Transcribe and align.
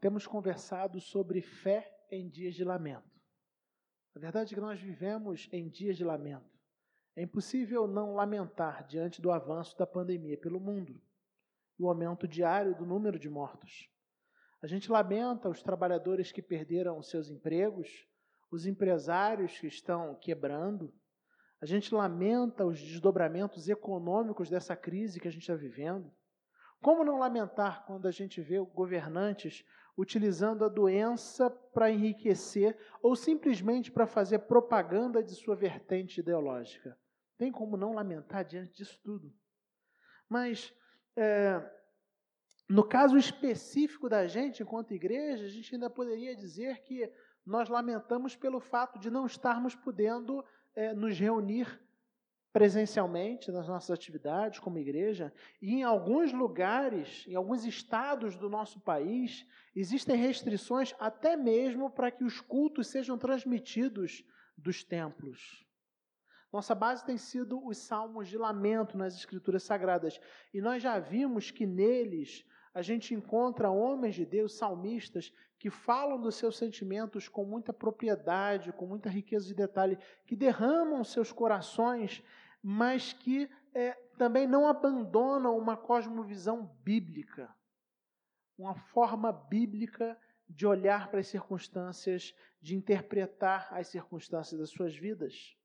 Temos 0.00 0.26
conversado 0.26 0.98
sobre 1.00 1.42
fé 1.42 1.94
em 2.10 2.28
dias 2.28 2.54
de 2.54 2.64
lamento. 2.64 3.20
A 4.14 4.18
verdade 4.18 4.52
é 4.52 4.54
que 4.54 4.60
nós 4.60 4.80
vivemos 4.80 5.48
em 5.52 5.68
dias 5.68 5.96
de 5.96 6.04
lamento. 6.04 6.58
É 7.14 7.22
impossível 7.22 7.86
não 7.86 8.14
lamentar 8.14 8.86
diante 8.86 9.20
do 9.20 9.30
avanço 9.30 9.76
da 9.76 9.86
pandemia 9.86 10.38
pelo 10.38 10.58
mundo 10.58 11.00
e 11.78 11.82
o 11.82 11.88
aumento 11.88 12.26
diário 12.26 12.74
do 12.74 12.86
número 12.86 13.18
de 13.18 13.28
mortos. 13.28 13.90
A 14.62 14.66
gente 14.66 14.90
lamenta 14.90 15.48
os 15.48 15.62
trabalhadores 15.62 16.30
que 16.32 16.42
perderam 16.42 17.02
seus 17.02 17.30
empregos, 17.30 18.06
os 18.50 18.66
empresários 18.66 19.58
que 19.58 19.66
estão 19.66 20.14
quebrando. 20.14 20.92
A 21.60 21.66
gente 21.66 21.94
lamenta 21.94 22.64
os 22.64 22.80
desdobramentos 22.80 23.68
econômicos 23.68 24.48
dessa 24.48 24.74
crise 24.74 25.20
que 25.20 25.28
a 25.28 25.30
gente 25.30 25.42
está 25.42 25.54
vivendo. 25.54 26.10
Como 26.80 27.04
não 27.04 27.18
lamentar 27.18 27.84
quando 27.84 28.08
a 28.08 28.10
gente 28.10 28.40
vê 28.40 28.58
governantes 28.58 29.62
utilizando 29.96 30.64
a 30.64 30.68
doença 30.68 31.50
para 31.50 31.90
enriquecer 31.90 32.78
ou 33.02 33.14
simplesmente 33.14 33.92
para 33.92 34.06
fazer 34.06 34.38
propaganda 34.40 35.22
de 35.22 35.34
sua 35.34 35.54
vertente 35.54 36.20
ideológica? 36.20 36.98
Tem 37.36 37.52
como 37.52 37.76
não 37.76 37.92
lamentar 37.92 38.44
diante 38.44 38.78
disso 38.78 38.98
tudo. 39.02 39.30
Mas, 40.26 40.72
é, 41.14 41.60
no 42.66 42.82
caso 42.82 43.18
específico 43.18 44.08
da 44.08 44.26
gente, 44.26 44.62
enquanto 44.62 44.94
igreja, 44.94 45.44
a 45.44 45.48
gente 45.48 45.74
ainda 45.74 45.90
poderia 45.90 46.34
dizer 46.34 46.80
que 46.82 47.12
nós 47.44 47.68
lamentamos 47.68 48.34
pelo 48.36 48.60
fato 48.60 48.98
de 48.98 49.10
não 49.10 49.26
estarmos 49.26 49.74
podendo 49.74 50.42
é, 50.74 50.94
nos 50.94 51.18
reunir 51.18 51.80
presencialmente 52.52 53.52
nas 53.52 53.68
nossas 53.68 53.90
atividades 53.90 54.58
como 54.58 54.78
igreja, 54.78 55.32
e 55.62 55.74
em 55.74 55.82
alguns 55.84 56.32
lugares, 56.32 57.24
em 57.28 57.34
alguns 57.34 57.64
estados 57.64 58.36
do 58.36 58.48
nosso 58.48 58.80
país, 58.80 59.46
existem 59.74 60.16
restrições 60.16 60.94
até 60.98 61.36
mesmo 61.36 61.90
para 61.90 62.10
que 62.10 62.24
os 62.24 62.40
cultos 62.40 62.88
sejam 62.88 63.16
transmitidos 63.16 64.24
dos 64.56 64.82
templos. 64.82 65.64
Nossa 66.52 66.74
base 66.74 67.06
tem 67.06 67.16
sido 67.16 67.64
os 67.64 67.78
salmos 67.78 68.26
de 68.26 68.36
lamento 68.36 68.98
nas 68.98 69.14
Escrituras 69.14 69.62
Sagradas, 69.62 70.20
e 70.52 70.60
nós 70.60 70.82
já 70.82 70.98
vimos 70.98 71.52
que 71.52 71.64
neles 71.64 72.44
a 72.72 72.82
gente 72.82 73.14
encontra 73.14 73.70
homens 73.70 74.14
de 74.14 74.24
Deus, 74.24 74.56
salmistas, 74.56 75.32
que 75.58 75.70
falam 75.70 76.20
dos 76.20 76.36
seus 76.36 76.56
sentimentos 76.56 77.28
com 77.28 77.44
muita 77.44 77.72
propriedade, 77.72 78.72
com 78.72 78.86
muita 78.86 79.10
riqueza 79.10 79.46
de 79.46 79.54
detalhe, 79.54 79.98
que 80.26 80.36
derramam 80.36 81.02
seus 81.02 81.32
corações, 81.32 82.22
mas 82.62 83.12
que 83.12 83.50
é, 83.74 83.92
também 84.16 84.46
não 84.46 84.68
abandonam 84.68 85.56
uma 85.58 85.76
cosmovisão 85.76 86.64
bíblica, 86.82 87.54
uma 88.56 88.74
forma 88.74 89.32
bíblica 89.32 90.16
de 90.48 90.66
olhar 90.66 91.10
para 91.10 91.20
as 91.20 91.28
circunstâncias, 91.28 92.34
de 92.60 92.76
interpretar 92.76 93.68
as 93.72 93.88
circunstâncias 93.88 94.60
das 94.60 94.70
suas 94.70 94.94
vidas. 94.96 95.56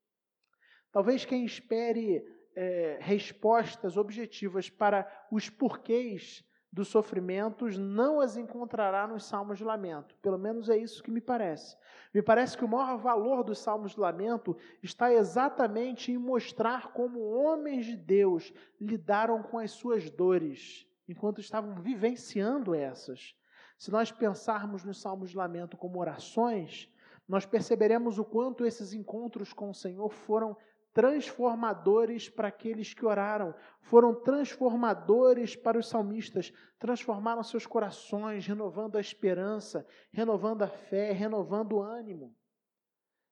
Talvez 0.92 1.26
quem 1.26 1.46
espere 1.46 2.26
é, 2.56 2.98
respostas 3.02 3.98
objetivas 3.98 4.70
para 4.70 5.28
os 5.32 5.50
porquês 5.50 6.44
dos 6.76 6.90
sofrimentos 6.90 7.78
não 7.78 8.20
as 8.20 8.36
encontrará 8.36 9.08
nos 9.08 9.24
salmos 9.24 9.58
de 9.58 9.64
lamento. 9.64 10.14
Pelo 10.22 10.38
menos 10.38 10.70
é 10.70 10.76
isso 10.76 11.02
que 11.02 11.10
me 11.10 11.22
parece. 11.22 11.78
Me 12.14 12.22
parece 12.22 12.58
que 12.58 12.66
o 12.66 12.68
maior 12.68 12.98
valor 12.98 13.46
dos 13.46 13.60
salmos 13.60 13.94
de 13.94 14.00
lamento 14.02 14.58
está 14.84 15.10
exatamente 15.10 16.12
em 16.12 16.18
mostrar 16.18 16.92
como 16.92 17.22
homens 17.22 17.86
de 17.86 17.96
Deus 17.96 18.54
lidaram 18.80 19.42
com 19.42 19.58
as 19.58 19.72
suas 19.72 20.10
dores 20.10 20.86
enquanto 21.08 21.40
estavam 21.40 21.76
vivenciando 21.76 22.76
essas. 22.76 23.34
Se 23.78 23.90
nós 23.90 24.12
pensarmos 24.12 24.84
nos 24.84 25.00
salmos 25.00 25.30
de 25.30 25.38
lamento 25.38 25.78
como 25.78 25.98
orações, 25.98 26.92
nós 27.26 27.46
perceberemos 27.46 28.20
o 28.20 28.26
quanto 28.26 28.66
esses 28.66 28.92
encontros 28.92 29.54
com 29.54 29.70
o 29.70 29.74
Senhor 29.74 30.12
foram 30.12 30.58
transformadores 30.96 32.30
para 32.30 32.48
aqueles 32.48 32.94
que 32.94 33.06
oraram, 33.06 33.54
foram 33.82 34.16
transformadores 34.16 35.54
para 35.54 35.78
os 35.78 35.90
salmistas, 35.90 36.54
transformaram 36.80 37.44
seus 37.44 37.68
corações, 37.68 38.48
renovando 38.48 38.96
a 38.96 39.02
esperança, 39.02 39.86
renovando 40.10 40.62
a 40.62 40.70
fé, 40.70 41.12
renovando 41.12 41.74
o 41.74 41.82
ânimo. 41.82 42.34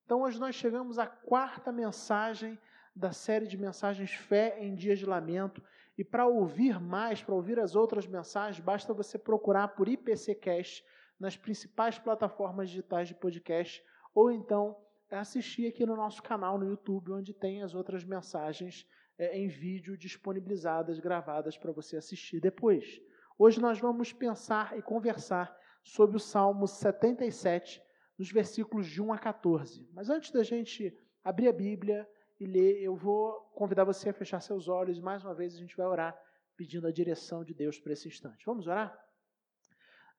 Então, 0.03 0.23
hoje 0.23 0.37
nós 0.41 0.55
chegamos 0.55 0.99
à 0.99 1.07
quarta 1.07 1.71
mensagem 1.71 2.59
da 2.93 3.13
série 3.13 3.47
de 3.47 3.57
mensagens 3.57 4.11
Fé 4.11 4.57
em 4.59 4.75
Dias 4.75 4.99
de 4.99 5.05
Lamento. 5.05 5.63
E 5.97 6.03
para 6.03 6.27
ouvir 6.27 6.81
mais, 6.81 7.23
para 7.23 7.33
ouvir 7.33 7.61
as 7.61 7.77
outras 7.77 8.05
mensagens, 8.05 8.61
basta 8.61 8.93
você 8.93 9.17
procurar 9.17 9.69
por 9.69 9.87
IPCcast 9.87 10.83
nas 11.17 11.37
principais 11.37 11.97
plataformas 11.97 12.69
digitais 12.69 13.07
de 13.07 13.15
podcast 13.15 13.81
ou 14.13 14.29
então 14.29 14.82
assistir 15.19 15.67
aqui 15.67 15.85
no 15.85 15.95
nosso 15.95 16.21
canal 16.21 16.57
no 16.57 16.67
YouTube, 16.67 17.11
onde 17.11 17.33
tem 17.33 17.61
as 17.61 17.73
outras 17.73 18.03
mensagens 18.03 18.87
é, 19.17 19.37
em 19.37 19.47
vídeo 19.47 19.97
disponibilizadas, 19.97 20.99
gravadas 20.99 21.57
para 21.57 21.71
você 21.71 21.97
assistir 21.97 22.39
depois. 22.39 23.01
Hoje 23.37 23.59
nós 23.59 23.79
vamos 23.79 24.13
pensar 24.13 24.77
e 24.77 24.81
conversar 24.81 25.55
sobre 25.83 26.17
o 26.17 26.19
Salmo 26.19 26.67
77, 26.67 27.81
nos 28.17 28.31
versículos 28.31 28.87
de 28.87 29.01
1 29.01 29.13
a 29.13 29.17
14. 29.17 29.87
Mas 29.93 30.09
antes 30.09 30.31
da 30.31 30.43
gente 30.43 30.95
abrir 31.23 31.47
a 31.47 31.53
Bíblia 31.53 32.07
e 32.39 32.45
ler, 32.45 32.81
eu 32.81 32.95
vou 32.95 33.33
convidar 33.55 33.83
você 33.83 34.09
a 34.09 34.13
fechar 34.13 34.39
seus 34.39 34.67
olhos 34.67 34.97
e 34.97 35.01
mais 35.01 35.23
uma 35.23 35.33
vez 35.33 35.55
a 35.55 35.57
gente 35.57 35.75
vai 35.75 35.85
orar 35.85 36.17
pedindo 36.55 36.87
a 36.87 36.91
direção 36.91 37.43
de 37.43 37.53
Deus 37.53 37.79
para 37.79 37.93
esse 37.93 38.07
instante. 38.07 38.45
Vamos 38.45 38.67
orar? 38.67 38.97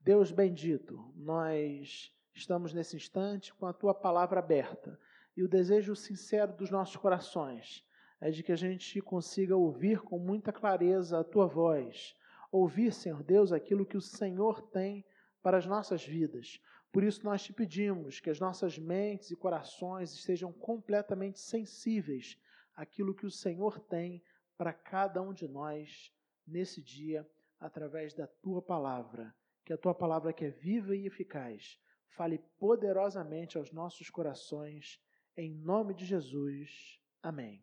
Deus 0.00 0.30
bendito, 0.30 1.12
nós 1.16 2.12
estamos 2.34 2.74
nesse 2.74 2.96
instante 2.96 3.54
com 3.54 3.66
a 3.66 3.72
tua 3.72 3.94
palavra 3.94 4.40
aberta. 4.40 4.98
E 5.36 5.42
o 5.42 5.48
desejo 5.48 5.94
sincero 5.94 6.52
dos 6.52 6.70
nossos 6.70 6.96
corações 6.96 7.86
é 8.20 8.30
de 8.30 8.42
que 8.42 8.52
a 8.52 8.56
gente 8.56 9.00
consiga 9.00 9.56
ouvir 9.56 10.00
com 10.00 10.18
muita 10.18 10.52
clareza 10.52 11.20
a 11.20 11.24
tua 11.24 11.46
voz. 11.46 12.16
Ouvir, 12.50 12.92
Senhor 12.92 13.22
Deus, 13.22 13.52
aquilo 13.52 13.86
que 13.86 13.96
o 13.96 14.00
Senhor 14.00 14.62
tem 14.62 15.04
para 15.42 15.58
as 15.58 15.66
nossas 15.66 16.04
vidas. 16.04 16.60
Por 16.92 17.02
isso 17.02 17.24
nós 17.24 17.42
te 17.42 17.52
pedimos 17.52 18.20
que 18.20 18.30
as 18.30 18.38
nossas 18.38 18.78
mentes 18.78 19.30
e 19.30 19.36
corações 19.36 20.12
estejam 20.12 20.52
completamente 20.52 21.40
sensíveis 21.40 22.38
àquilo 22.74 23.14
que 23.14 23.26
o 23.26 23.30
Senhor 23.30 23.80
tem 23.80 24.22
para 24.56 24.72
cada 24.72 25.20
um 25.20 25.32
de 25.32 25.48
nós 25.48 26.12
nesse 26.46 26.80
dia, 26.80 27.28
através 27.58 28.14
da 28.14 28.26
tua 28.26 28.62
palavra. 28.62 29.34
Que 29.64 29.72
a 29.72 29.78
tua 29.78 29.94
palavra 29.94 30.32
que 30.32 30.44
é 30.44 30.50
viva 30.50 30.94
e 30.94 31.06
eficaz 31.06 31.80
fale 32.14 32.38
poderosamente 32.58 33.58
aos 33.58 33.72
nossos 33.72 34.08
corações, 34.08 35.00
em 35.36 35.52
nome 35.52 35.94
de 35.94 36.04
Jesus. 36.04 37.00
Amém. 37.20 37.60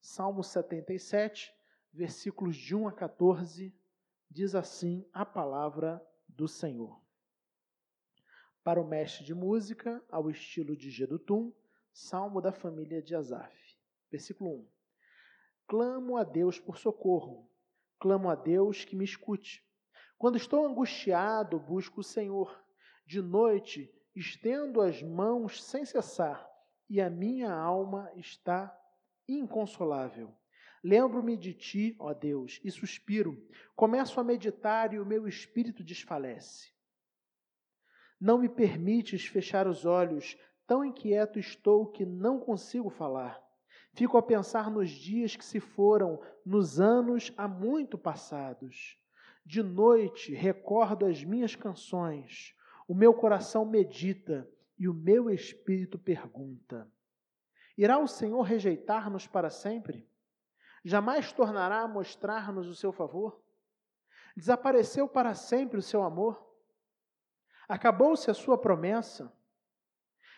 Salmo 0.00 0.42
77, 0.42 1.54
versículos 1.92 2.56
de 2.56 2.74
1 2.74 2.88
a 2.88 2.92
14, 2.92 3.72
diz 4.28 4.54
assim 4.54 5.08
a 5.12 5.24
palavra 5.24 6.04
do 6.28 6.48
Senhor. 6.48 7.00
Para 8.64 8.80
o 8.80 8.86
mestre 8.86 9.24
de 9.24 9.34
música, 9.34 10.02
ao 10.10 10.28
estilo 10.28 10.76
de 10.76 10.90
Gedutum, 10.90 11.52
salmo 11.92 12.40
da 12.40 12.52
família 12.52 13.00
de 13.00 13.14
Asaf. 13.14 13.56
Versículo 14.10 14.50
1. 14.50 14.68
Clamo 15.68 16.16
a 16.16 16.24
Deus 16.24 16.58
por 16.58 16.76
socorro, 16.76 17.48
clamo 18.00 18.28
a 18.28 18.34
Deus 18.34 18.84
que 18.84 18.96
me 18.96 19.04
escute. 19.04 19.64
Quando 20.18 20.36
estou 20.36 20.66
angustiado, 20.66 21.60
busco 21.60 22.00
o 22.00 22.04
Senhor 22.04 22.65
de 23.06 23.22
noite 23.22 23.88
estendo 24.14 24.80
as 24.80 25.00
mãos 25.02 25.62
sem 25.62 25.84
cessar, 25.84 26.44
e 26.88 27.00
a 27.00 27.08
minha 27.08 27.52
alma 27.52 28.10
está 28.16 28.76
inconsolável. 29.28 30.34
Lembro-me 30.82 31.36
de 31.36 31.52
ti, 31.52 31.96
ó 31.98 32.12
Deus, 32.12 32.60
e 32.64 32.70
suspiro. 32.70 33.46
Começo 33.74 34.18
a 34.18 34.24
meditar 34.24 34.92
e 34.92 34.98
o 34.98 35.06
meu 35.06 35.28
espírito 35.28 35.84
desfalece. 35.84 36.72
Não 38.20 38.38
me 38.38 38.48
permites 38.48 39.26
fechar 39.26 39.66
os 39.66 39.84
olhos, 39.84 40.36
tão 40.66 40.84
inquieto 40.84 41.38
estou 41.38 41.86
que 41.86 42.04
não 42.04 42.40
consigo 42.40 42.88
falar. 42.88 43.40
Fico 43.92 44.16
a 44.16 44.22
pensar 44.22 44.70
nos 44.70 44.90
dias 44.90 45.36
que 45.36 45.44
se 45.44 45.60
foram, 45.60 46.20
nos 46.44 46.80
anos 46.80 47.32
há 47.36 47.46
muito 47.46 47.98
passados. 47.98 48.98
De 49.44 49.62
noite 49.62 50.34
recordo 50.34 51.06
as 51.06 51.22
minhas 51.22 51.54
canções 51.54 52.55
o 52.86 52.94
meu 52.94 53.12
coração 53.12 53.64
medita 53.64 54.48
e 54.78 54.88
o 54.88 54.94
meu 54.94 55.30
espírito 55.30 55.98
pergunta: 55.98 56.90
Irá 57.76 57.98
o 57.98 58.06
Senhor 58.06 58.42
rejeitar-nos 58.42 59.26
para 59.26 59.50
sempre? 59.50 60.08
Jamais 60.84 61.32
tornará 61.32 61.80
a 61.80 61.88
mostrar-nos 61.88 62.68
o 62.68 62.74
seu 62.74 62.92
favor? 62.92 63.42
Desapareceu 64.36 65.08
para 65.08 65.34
sempre 65.34 65.78
o 65.78 65.82
seu 65.82 66.02
amor? 66.02 66.46
Acabou-se 67.68 68.30
a 68.30 68.34
sua 68.34 68.56
promessa? 68.56 69.32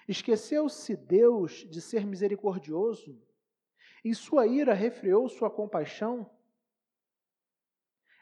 Esqueceu-se 0.07 0.97
Deus 0.97 1.67
de 1.69 1.83
ser 1.83 2.07
misericordioso? 2.07 3.21
Em 4.03 4.15
sua 4.15 4.47
ira 4.47 4.73
refreou 4.73 5.29
sua 5.29 5.51
compaixão? 5.51 6.31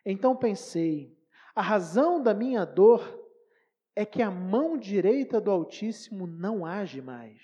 Então 0.04 0.34
pensei: 0.34 1.16
a 1.54 1.62
razão 1.62 2.20
da 2.20 2.34
minha 2.34 2.64
dor 2.64 3.25
é 3.96 4.04
que 4.04 4.20
a 4.22 4.30
mão 4.30 4.76
direita 4.76 5.40
do 5.40 5.50
Altíssimo 5.50 6.26
não 6.26 6.66
age 6.66 7.00
mais. 7.00 7.40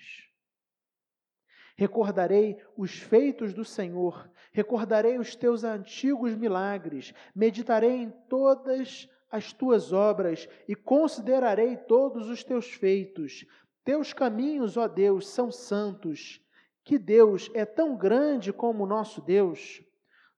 Recordarei 1.75 2.63
os 2.77 2.99
feitos 2.99 3.55
do 3.55 3.65
Senhor, 3.65 4.29
recordarei 4.51 5.17
os 5.17 5.35
teus 5.35 5.63
antigos 5.63 6.35
milagres, 6.35 7.11
meditarei 7.35 7.95
em 8.03 8.11
todas 8.29 9.09
as 9.31 9.51
tuas 9.51 9.91
obras 9.91 10.47
e 10.67 10.75
considerarei 10.75 11.75
todos 11.75 12.29
os 12.29 12.43
teus 12.43 12.67
feitos. 12.67 13.43
Teus 13.83 14.13
caminhos, 14.13 14.77
ó 14.77 14.87
Deus, 14.87 15.27
são 15.27 15.51
santos. 15.51 16.39
Que 16.83 16.99
Deus 16.99 17.49
é 17.55 17.65
tão 17.65 17.97
grande 17.97 18.53
como 18.53 18.83
o 18.83 18.87
nosso 18.87 19.19
Deus. 19.21 19.81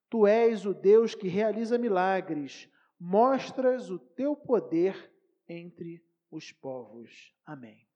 Tu 0.10 0.26
és 0.26 0.66
o 0.66 0.74
Deus 0.74 1.14
que 1.14 1.28
realiza 1.28 1.78
milagres, 1.78 2.70
mostras 2.98 3.90
o 3.90 4.00
teu 4.00 4.34
poder 4.34 5.12
entre 5.50 6.05
os 6.36 6.52
povos. 6.52 7.34
Amém. 7.46 7.88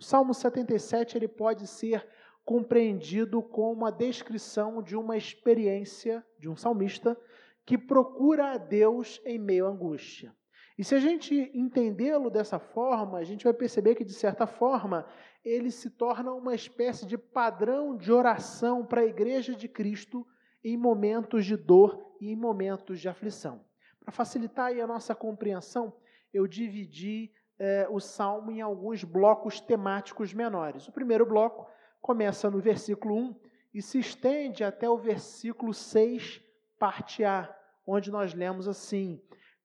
O 0.00 0.04
Salmo 0.04 0.32
77 0.32 1.16
ele 1.16 1.28
pode 1.28 1.66
ser 1.66 2.06
compreendido 2.44 3.42
como 3.42 3.84
a 3.84 3.90
descrição 3.90 4.82
de 4.82 4.96
uma 4.96 5.16
experiência 5.16 6.24
de 6.38 6.48
um 6.48 6.56
salmista 6.56 7.18
que 7.66 7.76
procura 7.76 8.52
a 8.52 8.56
Deus 8.56 9.20
em 9.24 9.38
meio 9.38 9.66
à 9.66 9.68
angústia. 9.68 10.34
E 10.78 10.84
se 10.84 10.94
a 10.94 10.98
gente 10.98 11.50
entendê-lo 11.52 12.30
dessa 12.30 12.58
forma, 12.58 13.18
a 13.18 13.24
gente 13.24 13.44
vai 13.44 13.52
perceber 13.52 13.96
que, 13.96 14.04
de 14.04 14.14
certa 14.14 14.46
forma, 14.46 15.06
ele 15.44 15.70
se 15.70 15.90
torna 15.90 16.32
uma 16.32 16.54
espécie 16.54 17.04
de 17.04 17.18
padrão 17.18 17.96
de 17.96 18.12
oração 18.12 18.86
para 18.86 19.00
a 19.00 19.06
igreja 19.06 19.54
de 19.54 19.68
Cristo 19.68 20.26
em 20.64 20.76
momentos 20.76 21.44
de 21.44 21.56
dor 21.56 22.16
e 22.20 22.30
em 22.30 22.36
momentos 22.36 23.00
de 23.00 23.08
aflição. 23.08 23.64
Para 24.00 24.12
facilitar 24.12 24.72
a 24.72 24.86
nossa 24.86 25.14
compreensão, 25.14 25.92
eu 26.32 26.46
dividi 26.46 27.32
eh, 27.58 27.86
o 27.90 27.98
salmo 27.98 28.50
em 28.50 28.60
alguns 28.60 29.02
blocos 29.04 29.60
temáticos 29.60 30.32
menores. 30.32 30.86
O 30.86 30.92
primeiro 30.92 31.26
bloco 31.26 31.66
começa 32.00 32.50
no 32.50 32.60
versículo 32.60 33.14
1 33.14 33.40
e 33.74 33.82
se 33.82 33.98
estende 33.98 34.64
até 34.64 34.88
o 34.88 34.96
versículo 34.96 35.74
6, 35.74 36.42
parte 36.78 37.24
A, 37.24 37.54
onde 37.86 38.10
nós 38.10 38.34
lemos 38.34 38.68
assim: 38.68 39.22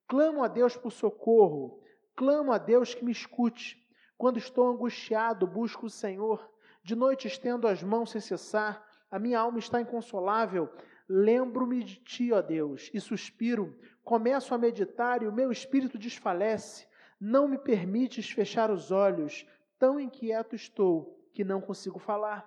Clamo 0.08 0.44
a 0.44 0.48
Deus 0.48 0.76
por 0.76 0.92
socorro, 0.92 1.82
clamo 2.16 2.52
a 2.52 2.58
Deus 2.58 2.94
que 2.94 3.06
me 3.06 3.12
escute. 3.12 3.82
Quando 4.18 4.38
estou 4.38 4.68
angustiado, 4.68 5.48
busco 5.48 5.86
o 5.86 5.90
Senhor. 5.90 6.50
De 6.84 6.96
noite 6.96 7.28
estendo 7.28 7.68
as 7.68 7.82
mãos 7.82 8.12
sem 8.12 8.22
cessar, 8.22 8.86
a 9.10 9.18
minha 9.20 9.40
alma 9.40 9.60
está 9.60 9.80
inconsolável. 9.80 10.70
Lembro-me 11.08 11.84
de 11.84 11.96
ti, 11.98 12.32
ó 12.32 12.42
Deus, 12.42 12.90
e 12.94 13.00
suspiro. 13.00 13.78
Começo 14.04 14.54
a 14.54 14.58
meditar 14.58 15.22
e 15.22 15.28
o 15.28 15.32
meu 15.32 15.52
espírito 15.52 15.98
desfalece. 15.98 16.88
Não 17.26 17.48
me 17.48 17.58
permites 17.58 18.30
fechar 18.30 18.70
os 18.70 18.92
olhos, 18.92 19.48
tão 19.80 19.98
inquieto 19.98 20.58
estou 20.58 21.18
que 21.34 21.42
não 21.42 21.62
consigo 21.62 21.98
falar. 21.98 22.46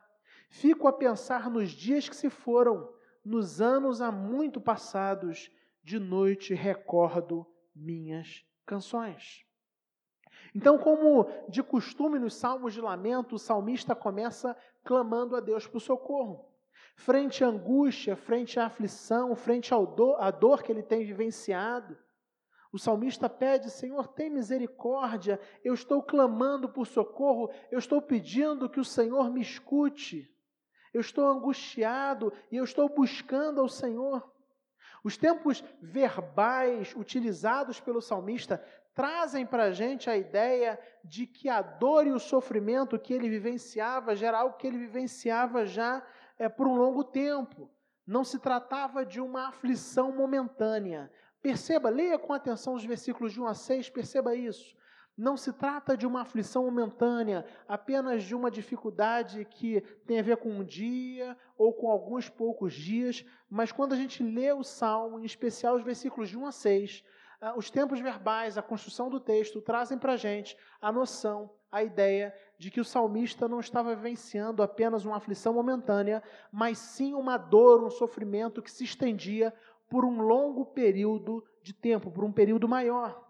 Fico 0.50 0.86
a 0.86 0.92
pensar 0.92 1.48
nos 1.48 1.70
dias 1.70 2.10
que 2.10 2.14
se 2.14 2.28
foram, 2.28 2.92
nos 3.24 3.62
anos 3.62 4.02
há 4.02 4.12
muito 4.12 4.60
passados, 4.60 5.50
de 5.82 5.98
noite 5.98 6.52
recordo 6.52 7.46
minhas 7.74 8.44
canções. 8.66 9.46
Então, 10.54 10.76
como 10.76 11.26
de 11.48 11.62
costume 11.62 12.18
nos 12.18 12.34
salmos 12.34 12.74
de 12.74 12.82
lamento, 12.82 13.36
o 13.36 13.38
salmista 13.38 13.94
começa 13.94 14.54
clamando 14.84 15.34
a 15.36 15.40
Deus 15.40 15.66
por 15.66 15.80
socorro. 15.80 16.44
Frente 16.94 17.42
à 17.42 17.48
angústia, 17.48 18.14
frente 18.14 18.60
à 18.60 18.66
aflição, 18.66 19.34
frente 19.34 19.72
à 19.72 19.78
dor, 19.78 20.20
à 20.20 20.30
dor 20.30 20.62
que 20.62 20.70
ele 20.70 20.82
tem 20.82 21.02
vivenciado, 21.02 21.96
o 22.76 22.78
salmista 22.78 23.28
pede: 23.28 23.70
Senhor, 23.70 24.06
tem 24.08 24.30
misericórdia, 24.30 25.40
eu 25.64 25.74
estou 25.74 26.02
clamando 26.02 26.68
por 26.68 26.86
socorro, 26.86 27.50
eu 27.70 27.78
estou 27.78 28.00
pedindo 28.00 28.68
que 28.68 28.78
o 28.78 28.84
Senhor 28.84 29.30
me 29.30 29.40
escute, 29.40 30.30
eu 30.92 31.00
estou 31.00 31.26
angustiado 31.26 32.32
e 32.52 32.56
eu 32.56 32.64
estou 32.64 32.88
buscando 32.88 33.60
ao 33.60 33.68
Senhor. 33.68 34.30
Os 35.02 35.16
tempos 35.16 35.64
verbais 35.80 36.94
utilizados 36.94 37.80
pelo 37.80 38.02
salmista 38.02 38.62
trazem 38.94 39.46
para 39.46 39.64
a 39.64 39.70
gente 39.70 40.10
a 40.10 40.16
ideia 40.16 40.78
de 41.04 41.26
que 41.26 41.48
a 41.48 41.62
dor 41.62 42.06
e 42.06 42.12
o 42.12 42.18
sofrimento 42.18 42.98
que 42.98 43.14
ele 43.14 43.28
vivenciava 43.28 44.14
já 44.14 44.28
era 44.28 44.40
algo 44.40 44.56
que 44.56 44.66
ele 44.66 44.78
vivenciava 44.78 45.64
já 45.64 46.04
é, 46.38 46.48
por 46.48 46.66
um 46.66 46.74
longo 46.74 47.04
tempo. 47.04 47.70
Não 48.06 48.22
se 48.22 48.38
tratava 48.38 49.04
de 49.04 49.20
uma 49.20 49.48
aflição 49.48 50.12
momentânea, 50.12 51.10
Perceba, 51.46 51.90
leia 51.90 52.18
com 52.18 52.32
atenção 52.32 52.74
os 52.74 52.84
versículos 52.84 53.32
de 53.32 53.40
1 53.40 53.46
a 53.46 53.54
6, 53.54 53.90
perceba 53.90 54.34
isso. 54.34 54.76
Não 55.16 55.36
se 55.36 55.52
trata 55.52 55.96
de 55.96 56.04
uma 56.04 56.22
aflição 56.22 56.64
momentânea, 56.64 57.46
apenas 57.68 58.24
de 58.24 58.34
uma 58.34 58.50
dificuldade 58.50 59.44
que 59.44 59.80
tem 60.04 60.18
a 60.18 60.24
ver 60.24 60.38
com 60.38 60.50
um 60.50 60.64
dia 60.64 61.38
ou 61.56 61.72
com 61.72 61.88
alguns 61.88 62.28
poucos 62.28 62.74
dias, 62.74 63.24
mas 63.48 63.70
quando 63.70 63.92
a 63.92 63.96
gente 63.96 64.24
lê 64.24 64.52
o 64.52 64.64
salmo, 64.64 65.20
em 65.20 65.24
especial 65.24 65.76
os 65.76 65.84
versículos 65.84 66.28
de 66.28 66.36
1 66.36 66.46
a 66.46 66.50
6, 66.50 67.04
ah, 67.40 67.54
os 67.56 67.70
tempos 67.70 68.00
verbais, 68.00 68.58
a 68.58 68.62
construção 68.62 69.08
do 69.08 69.20
texto, 69.20 69.62
trazem 69.62 69.96
para 69.96 70.14
a 70.14 70.16
gente 70.16 70.58
a 70.80 70.90
noção, 70.90 71.54
a 71.70 71.84
ideia 71.84 72.34
de 72.58 72.72
que 72.72 72.80
o 72.80 72.84
salmista 72.84 73.46
não 73.46 73.60
estava 73.60 73.94
vivenciando 73.94 74.64
apenas 74.64 75.04
uma 75.04 75.18
aflição 75.18 75.54
momentânea, 75.54 76.24
mas 76.50 76.78
sim 76.78 77.14
uma 77.14 77.36
dor, 77.36 77.84
um 77.84 77.90
sofrimento 77.90 78.60
que 78.60 78.70
se 78.70 78.82
estendia 78.82 79.54
por 79.88 80.04
um 80.04 80.20
longo 80.20 80.66
período 80.66 81.44
de 81.62 81.72
tempo, 81.72 82.10
por 82.10 82.24
um 82.24 82.32
período 82.32 82.68
maior. 82.68 83.24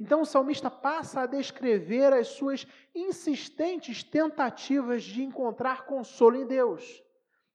Então 0.00 0.20
o 0.20 0.26
salmista 0.26 0.70
passa 0.70 1.22
a 1.22 1.26
descrever 1.26 2.12
as 2.12 2.28
suas 2.28 2.66
insistentes 2.94 4.04
tentativas 4.04 5.02
de 5.02 5.22
encontrar 5.22 5.86
consolo 5.86 6.36
em 6.36 6.46
Deus. 6.46 7.02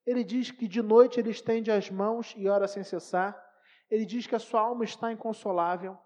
Ele 0.06 0.24
diz 0.24 0.52
que 0.52 0.68
de 0.68 0.82
noite 0.82 1.20
ele 1.20 1.30
estende 1.30 1.72
as 1.72 1.90
mãos 1.90 2.34
e 2.38 2.50
ora 2.50 2.68
sem 2.68 2.84
cessar. 2.84 3.42
Ele 3.90 4.06
diz 4.06 4.28
que 4.28 4.36
a 4.36 4.40
sua 4.40 4.62
alma 4.62 4.84
está 4.84 5.12
inconsolável. 5.12 5.98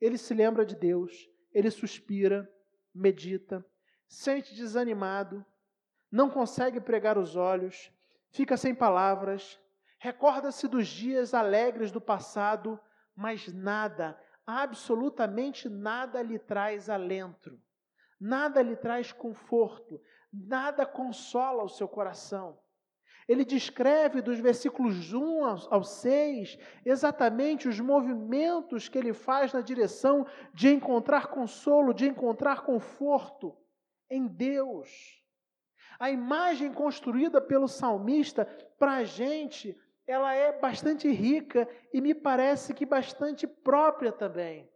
Ele 0.00 0.16
se 0.16 0.32
lembra 0.32 0.64
de 0.64 0.76
Deus. 0.76 1.28
Ele 1.52 1.70
suspira, 1.70 2.48
medita, 2.94 3.64
sente 4.06 4.54
desanimado, 4.54 5.44
não 6.10 6.30
consegue 6.30 6.80
pregar 6.80 7.18
os 7.18 7.34
olhos, 7.34 7.92
fica 8.30 8.56
sem 8.56 8.74
palavras, 8.74 9.60
Recorda-se 10.04 10.68
dos 10.68 10.86
dias 10.86 11.32
alegres 11.32 11.90
do 11.90 11.98
passado, 11.98 12.78
mas 13.16 13.50
nada, 13.50 14.20
absolutamente 14.46 15.66
nada 15.66 16.20
lhe 16.20 16.38
traz 16.38 16.90
alento, 16.90 17.58
nada 18.20 18.60
lhe 18.60 18.76
traz 18.76 19.12
conforto, 19.12 19.98
nada 20.30 20.84
consola 20.84 21.64
o 21.64 21.70
seu 21.70 21.88
coração. 21.88 22.60
Ele 23.26 23.46
descreve 23.46 24.20
dos 24.20 24.38
versículos 24.38 25.14
1 25.14 25.70
ao 25.70 25.82
6 25.82 26.58
exatamente 26.84 27.66
os 27.66 27.80
movimentos 27.80 28.90
que 28.90 28.98
ele 28.98 29.14
faz 29.14 29.54
na 29.54 29.62
direção 29.62 30.26
de 30.52 30.68
encontrar 30.68 31.28
consolo, 31.28 31.94
de 31.94 32.06
encontrar 32.06 32.60
conforto 32.60 33.56
em 34.10 34.26
Deus. 34.26 35.24
A 35.98 36.10
imagem 36.10 36.74
construída 36.74 37.40
pelo 37.40 37.68
salmista 37.68 38.44
para 38.78 38.96
a 38.96 39.04
gente 39.04 39.80
ela 40.06 40.34
é 40.34 40.52
bastante 40.58 41.08
rica 41.10 41.68
e 41.92 42.00
me 42.00 42.14
parece 42.14 42.74
que 42.74 42.84
bastante 42.84 43.46
própria 43.46 44.12
também. 44.12 44.70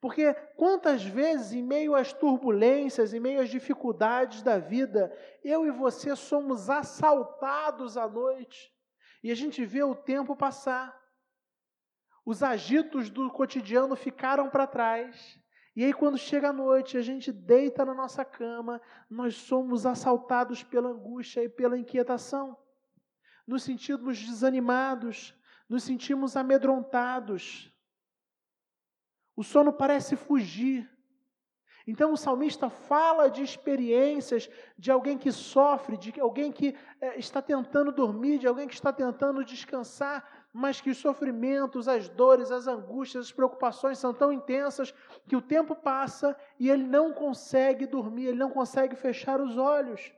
Porque 0.00 0.34
quantas 0.56 1.04
vezes, 1.04 1.52
em 1.52 1.62
meio 1.62 1.94
às 1.94 2.12
turbulências, 2.12 3.14
em 3.14 3.20
meio 3.20 3.40
às 3.40 3.48
dificuldades 3.48 4.42
da 4.42 4.58
vida, 4.58 5.12
eu 5.42 5.66
e 5.66 5.70
você 5.70 6.14
somos 6.14 6.68
assaltados 6.68 7.96
à 7.96 8.06
noite 8.06 8.72
e 9.22 9.30
a 9.30 9.34
gente 9.34 9.64
vê 9.64 9.82
o 9.82 9.94
tempo 9.94 10.36
passar. 10.36 10.94
Os 12.24 12.42
agitos 12.42 13.08
do 13.08 13.30
cotidiano 13.30 13.94
ficaram 13.96 14.50
para 14.50 14.66
trás. 14.66 15.40
E 15.74 15.84
aí, 15.84 15.92
quando 15.92 16.18
chega 16.18 16.48
a 16.48 16.52
noite, 16.52 16.96
a 16.96 17.02
gente 17.02 17.30
deita 17.30 17.84
na 17.84 17.94
nossa 17.94 18.24
cama, 18.24 18.80
nós 19.08 19.36
somos 19.36 19.86
assaltados 19.86 20.62
pela 20.62 20.88
angústia 20.88 21.44
e 21.44 21.48
pela 21.48 21.78
inquietação 21.78 22.56
nos 23.46 23.62
sentimos 23.62 24.18
desanimados, 24.18 25.34
nos 25.68 25.84
sentimos 25.84 26.36
amedrontados. 26.36 27.72
O 29.36 29.44
sono 29.44 29.72
parece 29.72 30.16
fugir. 30.16 30.90
Então 31.86 32.12
o 32.12 32.16
salmista 32.16 32.68
fala 32.68 33.30
de 33.30 33.42
experiências 33.44 34.50
de 34.76 34.90
alguém 34.90 35.16
que 35.16 35.30
sofre, 35.30 35.96
de 35.96 36.20
alguém 36.20 36.50
que 36.50 36.76
é, 37.00 37.16
está 37.16 37.40
tentando 37.40 37.92
dormir, 37.92 38.38
de 38.38 38.46
alguém 38.48 38.66
que 38.66 38.74
está 38.74 38.92
tentando 38.92 39.44
descansar, 39.44 40.48
mas 40.52 40.80
que 40.80 40.90
os 40.90 40.96
sofrimentos, 40.96 41.86
as 41.86 42.08
dores, 42.08 42.50
as 42.50 42.66
angústias, 42.66 43.26
as 43.26 43.32
preocupações 43.32 43.98
são 43.98 44.12
tão 44.12 44.32
intensas 44.32 44.92
que 45.28 45.36
o 45.36 45.42
tempo 45.42 45.76
passa 45.76 46.36
e 46.58 46.68
ele 46.68 46.82
não 46.82 47.12
consegue 47.12 47.86
dormir, 47.86 48.26
ele 48.26 48.38
não 48.38 48.50
consegue 48.50 48.96
fechar 48.96 49.40
os 49.40 49.56
olhos. 49.56 50.12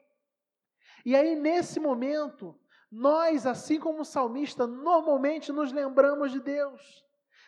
E 1.05 1.15
aí, 1.15 1.35
nesse 1.35 1.79
momento, 1.79 2.59
Nós, 2.91 3.47
assim 3.47 3.79
como 3.79 4.01
o 4.01 4.05
salmista, 4.05 4.67
normalmente 4.67 5.53
nos 5.53 5.73
lembramos 5.73 6.33
de 6.33 6.41
Deus. 6.41 7.05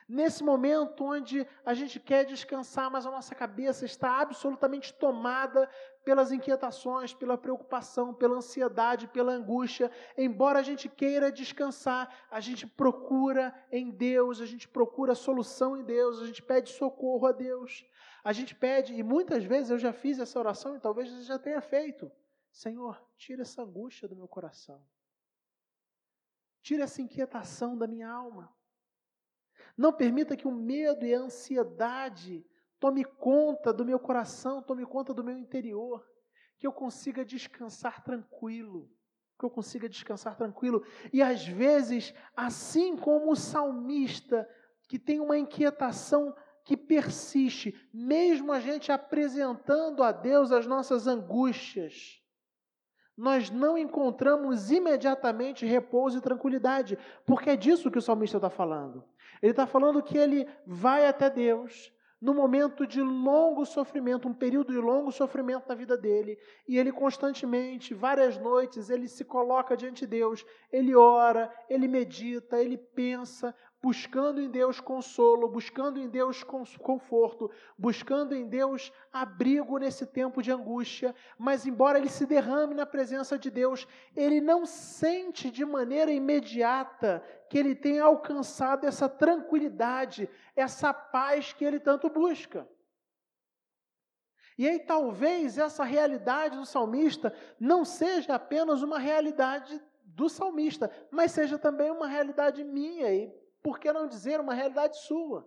Nesse 0.08 0.42
momento 0.42 1.04
onde 1.04 1.46
a 1.64 1.72
gente 1.72 2.00
quer 2.00 2.24
descansar, 2.24 2.90
mas 2.90 3.06
a 3.06 3.12
nossa 3.12 3.32
cabeça 3.32 3.84
está 3.84 4.20
absolutamente 4.20 4.92
tomada 4.94 5.70
pelas 6.04 6.32
inquietações, 6.32 7.14
pela 7.14 7.38
preocupação, 7.38 8.12
pela 8.12 8.36
ansiedade, 8.36 9.06
pela 9.06 9.32
angústia, 9.32 9.88
embora 10.18 10.58
a 10.58 10.62
gente 10.62 10.88
queira 10.88 11.30
descansar, 11.30 12.12
a 12.28 12.40
gente 12.40 12.66
procura 12.66 13.54
em 13.70 13.88
Deus, 13.88 14.40
a 14.40 14.46
gente 14.46 14.66
procura 14.66 15.14
solução 15.14 15.76
em 15.76 15.84
Deus, 15.84 16.20
a 16.20 16.26
gente 16.26 16.42
pede 16.42 16.70
socorro 16.70 17.28
a 17.28 17.32
Deus. 17.32 17.86
A 18.24 18.32
gente 18.32 18.54
pede, 18.54 18.92
e 18.92 19.02
muitas 19.02 19.44
vezes 19.44 19.70
eu 19.70 19.78
já 19.78 19.92
fiz 19.92 20.18
essa 20.18 20.38
oração 20.38 20.76
e 20.76 20.80
talvez 20.80 21.08
você 21.08 21.22
já 21.22 21.38
tenha 21.38 21.60
feito: 21.60 22.10
Senhor, 22.50 23.00
tira 23.16 23.42
essa 23.42 23.62
angústia 23.62 24.08
do 24.08 24.16
meu 24.16 24.28
coração, 24.28 24.82
tira 26.70 26.84
essa 26.84 27.02
inquietação 27.02 27.76
da 27.76 27.84
minha 27.84 28.08
alma. 28.08 28.48
Não 29.76 29.92
permita 29.92 30.36
que 30.36 30.46
o 30.46 30.52
medo 30.52 31.04
e 31.04 31.12
a 31.12 31.18
ansiedade 31.18 32.46
tome 32.78 33.04
conta 33.04 33.72
do 33.72 33.84
meu 33.84 33.98
coração, 33.98 34.62
tome 34.62 34.86
conta 34.86 35.12
do 35.12 35.24
meu 35.24 35.36
interior, 35.36 36.08
que 36.56 36.64
eu 36.64 36.72
consiga 36.72 37.24
descansar 37.24 38.04
tranquilo, 38.04 38.88
que 39.36 39.44
eu 39.44 39.50
consiga 39.50 39.88
descansar 39.88 40.36
tranquilo. 40.36 40.84
E 41.12 41.20
às 41.20 41.44
vezes, 41.44 42.14
assim 42.36 42.96
como 42.96 43.32
o 43.32 43.36
salmista, 43.36 44.48
que 44.88 44.96
tem 44.96 45.18
uma 45.18 45.36
inquietação 45.36 46.32
que 46.64 46.76
persiste, 46.76 47.74
mesmo 47.92 48.52
a 48.52 48.60
gente 48.60 48.92
apresentando 48.92 50.04
a 50.04 50.12
Deus 50.12 50.52
as 50.52 50.68
nossas 50.68 51.08
angústias, 51.08 52.19
nós 53.20 53.50
não 53.50 53.76
encontramos 53.76 54.70
imediatamente 54.70 55.66
repouso 55.66 56.16
e 56.16 56.22
tranquilidade, 56.22 56.98
porque 57.26 57.50
é 57.50 57.56
disso 57.56 57.90
que 57.90 57.98
o 57.98 58.02
salmista 58.02 58.38
está 58.38 58.48
falando. 58.48 59.04
Ele 59.42 59.50
está 59.50 59.66
falando 59.66 60.02
que 60.02 60.16
ele 60.16 60.48
vai 60.66 61.06
até 61.06 61.28
Deus 61.28 61.92
no 62.18 62.32
momento 62.32 62.86
de 62.86 63.02
longo 63.02 63.66
sofrimento, 63.66 64.26
um 64.26 64.32
período 64.32 64.72
de 64.72 64.78
longo 64.78 65.12
sofrimento 65.12 65.68
na 65.68 65.74
vida 65.74 65.98
dele, 65.98 66.38
e 66.66 66.78
ele 66.78 66.92
constantemente, 66.92 67.92
várias 67.92 68.38
noites, 68.38 68.88
ele 68.88 69.06
se 69.06 69.24
coloca 69.24 69.76
diante 69.76 70.00
de 70.00 70.06
Deus, 70.06 70.44
ele 70.72 70.94
ora, 70.94 71.52
ele 71.68 71.88
medita, 71.88 72.58
ele 72.58 72.78
pensa, 72.78 73.54
buscando 73.82 74.40
em 74.40 74.50
Deus 74.50 74.78
consolo, 74.78 75.48
buscando 75.48 75.98
em 75.98 76.08
Deus 76.08 76.44
conforto, 76.44 77.50
buscando 77.78 78.34
em 78.34 78.46
Deus 78.46 78.92
abrigo 79.12 79.78
nesse 79.78 80.06
tempo 80.06 80.42
de 80.42 80.52
angústia, 80.52 81.14
mas 81.38 81.66
embora 81.66 81.98
ele 81.98 82.10
se 82.10 82.26
derrame 82.26 82.74
na 82.74 82.84
presença 82.84 83.38
de 83.38 83.50
Deus, 83.50 83.86
ele 84.14 84.40
não 84.40 84.66
sente 84.66 85.50
de 85.50 85.64
maneira 85.64 86.12
imediata 86.12 87.24
que 87.48 87.58
ele 87.58 87.74
tenha 87.74 88.04
alcançado 88.04 88.86
essa 88.86 89.08
tranquilidade, 89.08 90.28
essa 90.54 90.92
paz 90.92 91.52
que 91.52 91.64
ele 91.64 91.80
tanto 91.80 92.10
busca. 92.10 92.68
E 94.58 94.68
aí 94.68 94.78
talvez 94.78 95.56
essa 95.56 95.84
realidade 95.84 96.58
do 96.58 96.66
salmista 96.66 97.34
não 97.58 97.82
seja 97.82 98.34
apenas 98.34 98.82
uma 98.82 98.98
realidade 98.98 99.82
do 100.04 100.28
salmista, 100.28 100.90
mas 101.10 101.32
seja 101.32 101.58
também 101.58 101.90
uma 101.90 102.06
realidade 102.06 102.62
minha 102.62 103.10
e 103.10 103.39
por 103.62 103.78
que 103.78 103.92
não 103.92 104.06
dizer 104.06 104.40
uma 104.40 104.54
realidade 104.54 104.98
sua? 104.98 105.46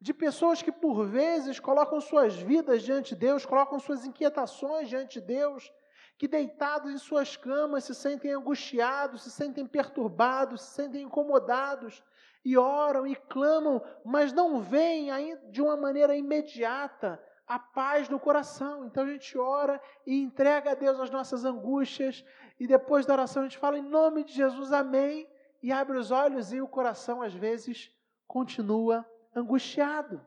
De 0.00 0.12
pessoas 0.12 0.60
que 0.60 0.72
por 0.72 1.06
vezes 1.06 1.58
colocam 1.58 2.00
suas 2.00 2.36
vidas 2.36 2.82
diante 2.82 3.14
de 3.14 3.20
Deus, 3.20 3.46
colocam 3.46 3.78
suas 3.78 4.04
inquietações 4.04 4.88
diante 4.88 5.20
de 5.20 5.26
Deus, 5.26 5.72
que 6.18 6.28
deitados 6.28 6.92
em 6.92 6.98
suas 6.98 7.36
camas 7.36 7.84
se 7.84 7.94
sentem 7.94 8.32
angustiados, 8.32 9.22
se 9.22 9.30
sentem 9.30 9.66
perturbados, 9.66 10.62
se 10.62 10.74
sentem 10.74 11.02
incomodados 11.02 12.02
e 12.44 12.56
oram 12.56 13.06
e 13.06 13.14
clamam, 13.14 13.82
mas 14.04 14.32
não 14.32 14.60
veem 14.60 15.10
ainda 15.10 15.40
de 15.50 15.62
uma 15.62 15.76
maneira 15.76 16.16
imediata 16.16 17.22
a 17.46 17.58
paz 17.58 18.08
no 18.08 18.18
coração. 18.18 18.84
Então 18.84 19.04
a 19.04 19.06
gente 19.06 19.36
ora 19.38 19.80
e 20.06 20.20
entrega 20.20 20.72
a 20.72 20.74
Deus 20.74 20.98
as 20.98 21.10
nossas 21.10 21.44
angústias 21.44 22.24
e 22.58 22.66
depois 22.66 23.06
da 23.06 23.14
oração 23.14 23.42
a 23.42 23.46
gente 23.46 23.58
fala 23.58 23.78
em 23.78 23.82
nome 23.82 24.24
de 24.24 24.32
Jesus, 24.32 24.72
amém 24.72 25.28
e 25.62 25.72
abre 25.72 25.98
os 25.98 26.10
olhos 26.10 26.52
e 26.52 26.60
o 26.60 26.68
coração, 26.68 27.22
às 27.22 27.34
vezes, 27.34 27.90
continua 28.26 29.04
angustiado. 29.34 30.20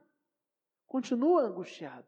Continua 0.87 1.43
angustiado. 1.43 2.05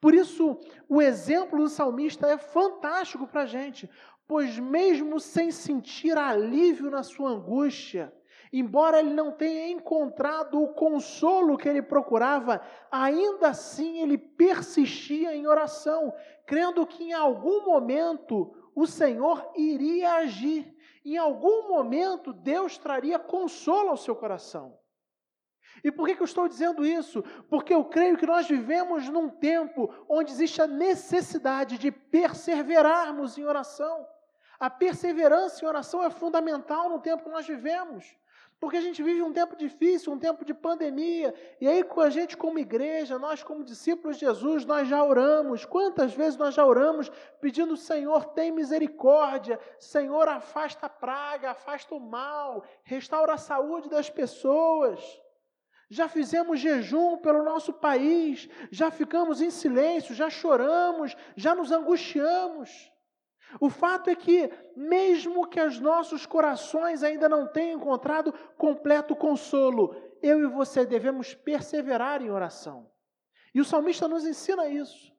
Por 0.00 0.14
isso, 0.14 0.58
o 0.88 1.00
exemplo 1.00 1.58
do 1.58 1.68
salmista 1.68 2.26
é 2.28 2.38
fantástico 2.38 3.26
para 3.26 3.42
a 3.42 3.46
gente, 3.46 3.88
pois, 4.26 4.58
mesmo 4.58 5.20
sem 5.20 5.50
sentir 5.50 6.16
alívio 6.16 6.90
na 6.90 7.02
sua 7.02 7.30
angústia, 7.30 8.12
embora 8.52 8.98
ele 8.98 9.12
não 9.12 9.32
tenha 9.32 9.68
encontrado 9.68 10.60
o 10.60 10.72
consolo 10.72 11.56
que 11.56 11.68
ele 11.68 11.82
procurava, 11.82 12.60
ainda 12.90 13.48
assim 13.48 14.00
ele 14.00 14.16
persistia 14.16 15.34
em 15.34 15.46
oração, 15.46 16.12
crendo 16.46 16.86
que 16.86 17.04
em 17.04 17.12
algum 17.12 17.64
momento 17.64 18.54
o 18.74 18.86
Senhor 18.86 19.50
iria 19.56 20.14
agir 20.16 20.75
em 21.14 21.18
algum 21.18 21.68
momento 21.68 22.32
Deus 22.32 22.76
traria 22.78 23.18
consolo 23.18 23.90
ao 23.90 23.96
seu 23.96 24.16
coração. 24.16 24.78
E 25.84 25.92
por 25.92 26.06
que, 26.06 26.16
que 26.16 26.22
eu 26.22 26.26
estou 26.26 26.48
dizendo 26.48 26.84
isso? 26.84 27.22
Porque 27.48 27.74
eu 27.74 27.84
creio 27.84 28.16
que 28.16 28.26
nós 28.26 28.48
vivemos 28.48 29.08
num 29.08 29.28
tempo 29.28 29.92
onde 30.08 30.32
existe 30.32 30.60
a 30.60 30.66
necessidade 30.66 31.78
de 31.78 31.90
perseverarmos 31.90 33.36
em 33.36 33.44
oração. 33.44 34.06
A 34.58 34.70
perseverança 34.70 35.64
em 35.64 35.68
oração 35.68 36.02
é 36.02 36.10
fundamental 36.10 36.88
no 36.88 36.98
tempo 37.00 37.24
que 37.24 37.30
nós 37.30 37.46
vivemos. 37.46 38.16
Porque 38.58 38.78
a 38.78 38.80
gente 38.80 39.02
vive 39.02 39.22
um 39.22 39.32
tempo 39.32 39.54
difícil, 39.54 40.12
um 40.12 40.18
tempo 40.18 40.42
de 40.42 40.54
pandemia, 40.54 41.34
e 41.60 41.68
aí 41.68 41.84
com 41.84 42.00
a 42.00 42.08
gente 42.08 42.36
como 42.36 42.58
igreja, 42.58 43.18
nós 43.18 43.42
como 43.42 43.62
discípulos 43.62 44.16
de 44.16 44.24
Jesus, 44.24 44.64
nós 44.64 44.88
já 44.88 45.04
oramos. 45.04 45.66
Quantas 45.66 46.14
vezes 46.14 46.38
nós 46.38 46.54
já 46.54 46.64
oramos 46.64 47.10
pedindo, 47.38 47.76
Senhor, 47.76 48.24
tem 48.26 48.50
misericórdia, 48.50 49.60
Senhor, 49.78 50.26
afasta 50.28 50.86
a 50.86 50.88
praga, 50.88 51.50
afasta 51.50 51.94
o 51.94 52.00
mal, 52.00 52.64
restaura 52.82 53.34
a 53.34 53.38
saúde 53.38 53.90
das 53.90 54.08
pessoas. 54.08 55.00
Já 55.90 56.08
fizemos 56.08 56.58
jejum 56.58 57.18
pelo 57.18 57.44
nosso 57.44 57.74
país, 57.74 58.48
já 58.70 58.90
ficamos 58.90 59.42
em 59.42 59.50
silêncio, 59.50 60.14
já 60.14 60.30
choramos, 60.30 61.14
já 61.36 61.54
nos 61.54 61.70
angustiamos. 61.70 62.90
O 63.60 63.70
fato 63.70 64.10
é 64.10 64.14
que, 64.14 64.50
mesmo 64.76 65.48
que 65.48 65.60
os 65.60 65.80
nossos 65.80 66.26
corações 66.26 67.02
ainda 67.02 67.28
não 67.28 67.46
tenham 67.46 67.80
encontrado 67.80 68.32
completo 68.56 69.16
consolo, 69.16 69.94
eu 70.22 70.40
e 70.40 70.46
você 70.46 70.84
devemos 70.84 71.34
perseverar 71.34 72.22
em 72.22 72.30
oração. 72.30 72.90
E 73.54 73.60
o 73.60 73.64
salmista 73.64 74.06
nos 74.06 74.24
ensina 74.24 74.68
isso. 74.68 75.14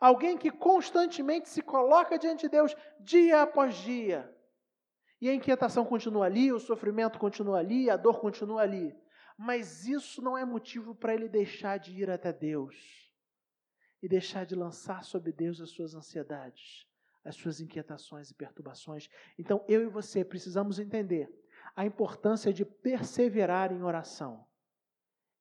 Alguém 0.00 0.36
que 0.36 0.50
constantemente 0.50 1.48
se 1.48 1.62
coloca 1.62 2.18
diante 2.18 2.42
de 2.42 2.48
Deus 2.48 2.74
dia 2.98 3.42
após 3.42 3.74
dia. 3.76 4.34
E 5.20 5.28
a 5.28 5.34
inquietação 5.34 5.84
continua 5.84 6.24
ali, 6.24 6.50
o 6.50 6.58
sofrimento 6.58 7.18
continua 7.18 7.58
ali, 7.58 7.90
a 7.90 7.96
dor 7.96 8.18
continua 8.18 8.62
ali. 8.62 8.96
Mas 9.36 9.86
isso 9.86 10.22
não 10.22 10.36
é 10.36 10.44
motivo 10.44 10.94
para 10.94 11.14
ele 11.14 11.28
deixar 11.28 11.78
de 11.78 11.92
ir 11.92 12.10
até 12.10 12.32
Deus 12.32 12.74
e 14.02 14.08
deixar 14.08 14.46
de 14.46 14.54
lançar 14.54 15.04
sobre 15.04 15.30
Deus 15.30 15.60
as 15.60 15.70
suas 15.70 15.94
ansiedades 15.94 16.89
as 17.24 17.36
suas 17.36 17.60
inquietações 17.60 18.30
e 18.30 18.34
perturbações. 18.34 19.08
Então, 19.38 19.64
eu 19.68 19.82
e 19.82 19.88
você 19.88 20.24
precisamos 20.24 20.78
entender 20.78 21.28
a 21.76 21.84
importância 21.84 22.52
de 22.52 22.64
perseverar 22.64 23.72
em 23.72 23.82
oração. 23.82 24.46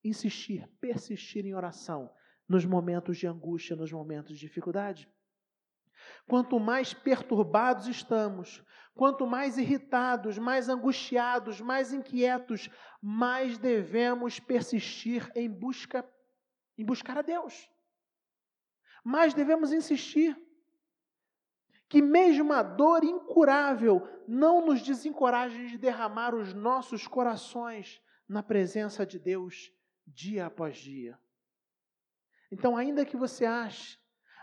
Insistir, 0.03 0.69
persistir 0.79 1.45
em 1.45 1.53
oração 1.53 2.11
nos 2.47 2.65
momentos 2.65 3.17
de 3.17 3.27
angústia, 3.27 3.75
nos 3.75 3.91
momentos 3.91 4.33
de 4.33 4.39
dificuldade. 4.39 5.09
Quanto 6.27 6.59
mais 6.59 6.93
perturbados 6.93 7.87
estamos, 7.87 8.63
quanto 8.95 9.27
mais 9.27 9.57
irritados, 9.57 10.37
mais 10.37 10.69
angustiados, 10.69 11.59
mais 11.61 11.93
inquietos, 11.93 12.69
mais 13.01 13.57
devemos 13.57 14.39
persistir 14.39 15.29
em 15.35 15.49
busca 15.49 16.07
em 16.77 16.85
buscar 16.85 17.17
a 17.17 17.21
Deus. 17.21 17.69
Mais 19.03 19.33
devemos 19.33 19.73
insistir 19.73 20.37
que 21.89 22.01
mesmo 22.01 22.53
a 22.53 22.61
dor 22.61 23.03
incurável 23.03 24.07
não 24.27 24.63
nos 24.63 24.81
desencoraje 24.83 25.67
de 25.67 25.77
derramar 25.77 26.35
os 26.35 26.53
nossos 26.53 27.07
corações 27.07 27.99
na 28.27 28.43
presença 28.43 29.03
de 29.03 29.17
Deus 29.17 29.73
dia 30.05 30.45
após 30.45 30.77
dia. 30.77 31.19
Então, 32.51 32.77
ainda 32.77 33.03
que 33.03 33.17
você 33.17 33.43
ache, 33.43 33.97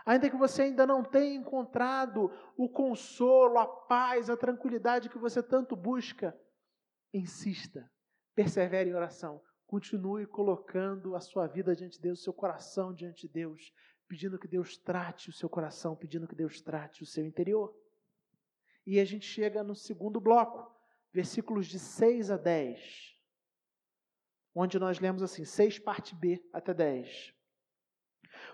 ainda 0.05 0.29
que 0.29 0.35
você 0.35 0.63
ainda 0.63 0.85
não 0.85 1.01
tenha 1.03 1.35
encontrado 1.35 2.29
o 2.57 2.69
consolo, 2.69 3.57
a 3.57 3.65
paz, 3.65 4.29
a 4.29 4.35
tranquilidade 4.35 5.09
que 5.09 5.17
você 5.17 5.41
tanto 5.41 5.73
busca, 5.73 6.37
insista, 7.13 7.89
persevere 8.35 8.89
em 8.89 8.93
oração, 8.93 9.41
continue 9.65 10.25
colocando 10.25 11.15
a 11.15 11.21
sua 11.21 11.47
vida 11.47 11.73
diante 11.73 11.95
de 11.95 12.01
Deus, 12.01 12.23
seu 12.23 12.33
coração 12.33 12.93
diante 12.93 13.27
de 13.27 13.33
Deus, 13.33 13.73
pedindo 14.07 14.39
que 14.39 14.47
Deus 14.47 14.77
trate 14.77 15.29
o 15.29 15.33
seu 15.33 15.49
coração, 15.49 15.95
pedindo 15.95 16.27
que 16.27 16.35
Deus 16.35 16.61
trate 16.61 17.03
o 17.03 17.05
seu 17.05 17.25
interior. 17.25 17.75
E 18.85 18.99
a 18.99 19.05
gente 19.05 19.25
chega 19.25 19.63
no 19.63 19.75
segundo 19.75 20.19
bloco, 20.19 20.73
versículos 21.11 21.67
de 21.67 21.77
6 21.77 22.31
a 22.31 22.37
10, 22.37 23.17
onde 24.55 24.79
nós 24.79 24.99
lemos 24.99 25.21
assim, 25.21 25.43
6 25.43 25.79
parte 25.79 26.15
B 26.15 26.41
até 26.53 26.73
10. 26.73 27.33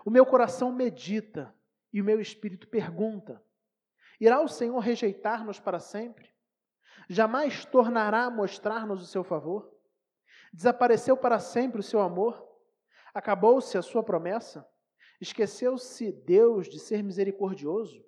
O 0.04 0.10
meu 0.10 0.26
coração 0.26 0.72
medita 0.72 1.54
e 1.92 2.00
o 2.00 2.04
meu 2.04 2.20
espírito 2.20 2.66
pergunta: 2.68 3.42
Irá 4.20 4.40
o 4.40 4.48
Senhor 4.48 4.78
rejeitar-nos 4.78 5.60
para 5.60 5.78
sempre? 5.78 6.34
Jamais 7.08 7.64
tornará 7.64 8.24
a 8.24 8.30
mostrar-nos 8.30 9.02
o 9.02 9.06
seu 9.06 9.22
favor? 9.22 9.72
Desapareceu 10.52 11.16
para 11.16 11.38
sempre 11.38 11.80
o 11.80 11.82
seu 11.82 12.00
amor? 12.00 12.42
Acabou-se 13.12 13.76
a 13.76 13.82
sua 13.82 14.02
promessa? 14.02 14.66
Esqueceu-se 15.20 16.12
Deus 16.12 16.68
de 16.68 16.78
ser 16.78 17.02
misericordioso? 17.02 18.04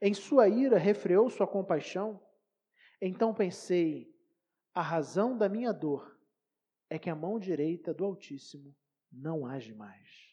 Em 0.00 0.12
sua 0.14 0.48
ira 0.48 0.78
refreou 0.78 1.30
sua 1.30 1.46
compaixão? 1.46 2.20
Então 3.00 3.34
pensei: 3.34 4.14
a 4.74 4.82
razão 4.82 5.36
da 5.36 5.48
minha 5.48 5.72
dor 5.72 6.18
é 6.88 6.98
que 6.98 7.10
a 7.10 7.14
mão 7.14 7.38
direita 7.38 7.94
do 7.94 8.04
Altíssimo 8.04 8.76
não 9.10 9.46
age 9.46 9.74
mais. 9.74 10.32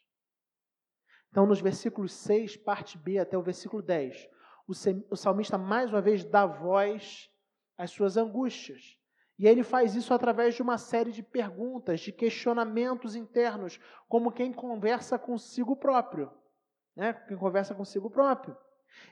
Então, 1.29 1.45
nos 1.45 1.61
versículos 1.61 2.11
6, 2.11 2.57
parte 2.57 2.97
B, 2.97 3.17
até 3.19 3.37
o 3.37 3.43
versículo 3.43 3.81
10, 3.81 4.27
o 4.67 5.15
salmista 5.15 5.57
mais 5.57 5.89
uma 5.89 6.01
vez 6.01 6.23
dá 6.23 6.45
voz 6.45 7.31
às 7.77 7.91
suas 7.91 8.17
angústias. 8.17 8.98
E 9.39 9.47
ele 9.47 9.63
faz 9.63 9.95
isso 9.95 10.13
através 10.13 10.53
de 10.53 10.61
uma 10.61 10.77
série 10.77 11.13
de 11.13 11.23
perguntas, 11.23 12.01
de 12.01 12.11
questionamentos 12.11 13.15
internos, 13.15 13.79
como 14.09 14.33
quem 14.33 14.51
conversa 14.51 15.17
consigo 15.17 15.77
próprio. 15.77 16.29
Né? 16.93 17.13
Quem 17.25 17.37
conversa 17.37 17.73
consigo 17.73 18.09
próprio. 18.09 18.57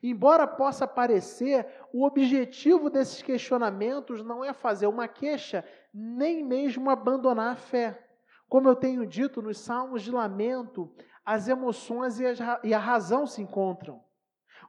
Embora 0.03 0.45
possa 0.45 0.85
parecer, 0.85 1.65
o 1.93 2.05
objetivo 2.05 2.89
desses 2.89 3.21
questionamentos 3.21 4.21
não 4.21 4.43
é 4.43 4.51
fazer 4.51 4.87
uma 4.87 5.07
queixa, 5.07 5.63
nem 5.93 6.43
mesmo 6.43 6.89
abandonar 6.89 7.53
a 7.53 7.55
fé. 7.55 8.05
Como 8.49 8.67
eu 8.67 8.75
tenho 8.75 9.05
dito 9.05 9.41
nos 9.41 9.57
salmos 9.59 10.01
de 10.01 10.11
lamento, 10.11 10.93
as 11.25 11.47
emoções 11.47 12.19
e 12.19 12.73
a 12.73 12.79
razão 12.79 13.25
se 13.25 13.41
encontram. 13.41 14.03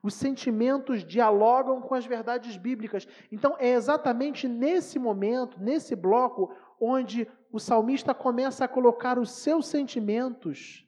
Os 0.02 0.14
sentimentos 0.14 1.04
dialogam 1.04 1.80
com 1.80 1.94
as 1.94 2.06
verdades 2.06 2.56
bíblicas. 2.56 3.06
Então, 3.30 3.56
é 3.58 3.72
exatamente 3.72 4.46
nesse 4.46 4.98
momento, 4.98 5.60
nesse 5.60 5.96
bloco, 5.96 6.54
onde 6.80 7.28
o 7.52 7.58
salmista 7.58 8.14
começa 8.14 8.64
a 8.64 8.68
colocar 8.68 9.18
os 9.18 9.30
seus 9.30 9.66
sentimentos 9.66 10.86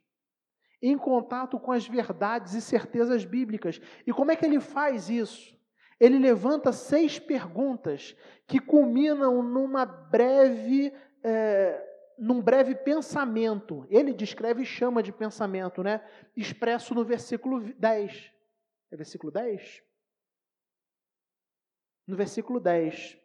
em 0.83 0.97
contato 0.97 1.59
com 1.59 1.73
as 1.73 1.87
verdades 1.87 2.54
e 2.54 2.61
certezas 2.61 3.25
bíblicas. 3.25 3.80
E 4.07 4.12
como 4.12 4.30
é 4.30 4.37
que 4.37 4.45
ele 4.45 4.61
faz 4.61 5.11
isso? 5.11 5.59
Ele 5.99 6.19
levanta 6.19 6.73
seis 6.73 7.19
perguntas 7.19 8.16
que 8.47 8.59
culminam 8.59 9.42
numa 9.42 9.85
breve, 9.85 10.92
é, 11.23 11.87
num 12.19 12.40
breve 12.40 12.75
pensamento. 12.75 13.87
Ele 13.90 14.14
descreve 14.14 14.62
e 14.62 14.66
chama 14.66 15.02
de 15.02 15.12
pensamento, 15.12 15.83
né? 15.83 16.00
Expresso 16.35 16.95
no 16.95 17.04
versículo 17.04 17.61
10. 17.61 18.33
É 18.91 18.97
versículo 18.97 19.31
10? 19.31 19.83
No 22.07 22.17
versículo 22.17 22.59
10, 22.59 23.19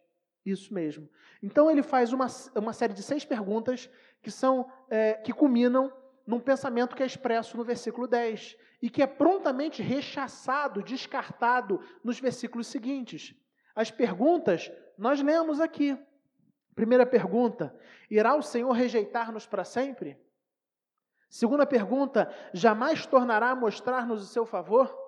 isso 0.46 0.74
mesmo. 0.74 1.10
Então 1.42 1.70
ele 1.72 1.82
faz 1.82 2.14
uma, 2.14 2.28
uma 2.56 2.74
série 2.74 2.94
de 2.94 3.02
seis 3.02 3.26
perguntas 3.26 3.90
que 4.22 4.30
são 4.30 4.72
é, 4.90 5.16
que 5.16 5.34
culminam 5.34 5.92
num 6.26 6.40
pensamento 6.40 6.96
que 6.96 7.04
é 7.04 7.06
expresso 7.06 7.58
no 7.58 7.64
versículo 7.64 8.08
10 8.08 8.58
e 8.82 8.90
que 8.90 9.02
é 9.02 9.08
prontamente 9.08 9.82
rechaçado, 9.82 10.84
descartado 10.84 11.80
nos 12.04 12.20
versículos 12.20 12.68
seguintes. 12.68 13.36
As 13.76 13.92
perguntas 13.92 14.72
nós 14.98 15.22
lemos 15.22 15.60
aqui. 15.60 15.98
Primeira 16.74 17.06
pergunta: 17.06 17.76
irá 18.10 18.36
o 18.36 18.42
Senhor 18.42 18.72
rejeitar-nos 18.72 19.48
para 19.48 19.64
sempre? 19.64 20.18
Segunda 21.30 21.66
pergunta: 21.66 22.32
jamais 22.54 23.06
tornará 23.06 23.50
a 23.50 23.56
mostrar-nos 23.56 24.22
o 24.22 24.28
seu 24.28 24.46
favor? 24.46 25.05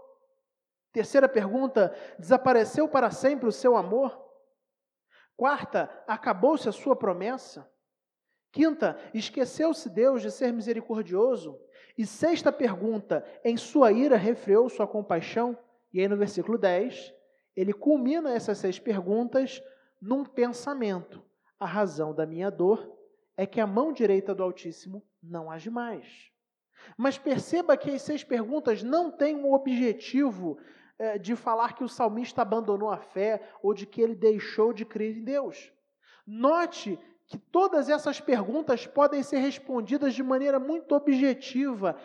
Terceira 0.98 1.30
pergunta: 1.30 1.96
desapareceu 2.18 2.90
para 2.90 3.12
sempre 3.12 3.48
o 3.48 3.52
seu 3.52 3.78
amor? 3.78 4.20
Quarta: 5.36 5.92
acabou-se 6.08 6.68
a 6.68 6.72
sua 6.72 6.96
promessa? 6.96 7.72
Quinta: 8.52 8.98
esqueceu-se 9.14 9.92
Deus 9.92 10.24
de 10.24 10.32
ser 10.32 10.52
misericordioso? 10.52 11.62
E 11.96 12.04
sexta 12.04 12.52
pergunta: 12.52 13.24
em 13.44 13.56
sua 13.56 13.92
ira 13.92 14.18
refreou 14.18 14.68
sua 14.70 14.88
compaixão? 14.88 15.56
E 15.94 16.02
aí 16.02 16.08
no 16.08 16.18
versículo 16.18 16.58
10, 16.58 17.14
ele 17.56 17.74
culmina 17.74 18.34
essas 18.34 18.58
seis 18.58 18.80
perguntas 18.80 19.62
num 20.02 20.26
pensamento: 20.26 21.24
a 21.60 21.68
razão 21.68 22.12
da 22.12 22.26
minha 22.26 22.50
dor 22.50 22.92
é 23.38 23.46
que 23.46 23.62
a 23.62 23.68
mão 23.68 23.94
direita 23.94 24.34
do 24.34 24.42
Altíssimo 24.42 25.06
não 25.22 25.52
age 25.52 25.70
mais. 25.70 26.32
Mas 26.98 27.20
perceba 27.20 27.78
que 27.78 27.92
as 27.92 28.02
seis 28.02 28.24
perguntas 28.24 28.82
não 28.82 29.12
têm 29.12 29.36
um 29.36 29.54
objetivo 29.54 30.58
de 31.22 31.36
falar 31.36 31.74
que 31.74 31.84
o 31.84 31.90
salmista 31.90 32.42
abandonou 32.42 32.90
a 32.90 32.98
fé 32.98 33.42
ou 33.62 33.74
de 33.74 33.86
que 33.86 34.02
ele 34.02 34.16
deixou 34.16 34.74
de 34.74 34.84
crer 34.84 35.16
em 35.16 35.24
Deus. 35.24 35.72
Note 36.26 37.00
que 37.28 37.38
todas 37.38 37.90
essas 37.90 38.22
perguntas 38.22 38.88
podem 38.88 39.22
ser 39.22 39.40
respondidas 39.40 40.14
de 40.14 40.24
maneira 40.24 40.60
muito 40.60 40.96
objetiva, 40.96 41.98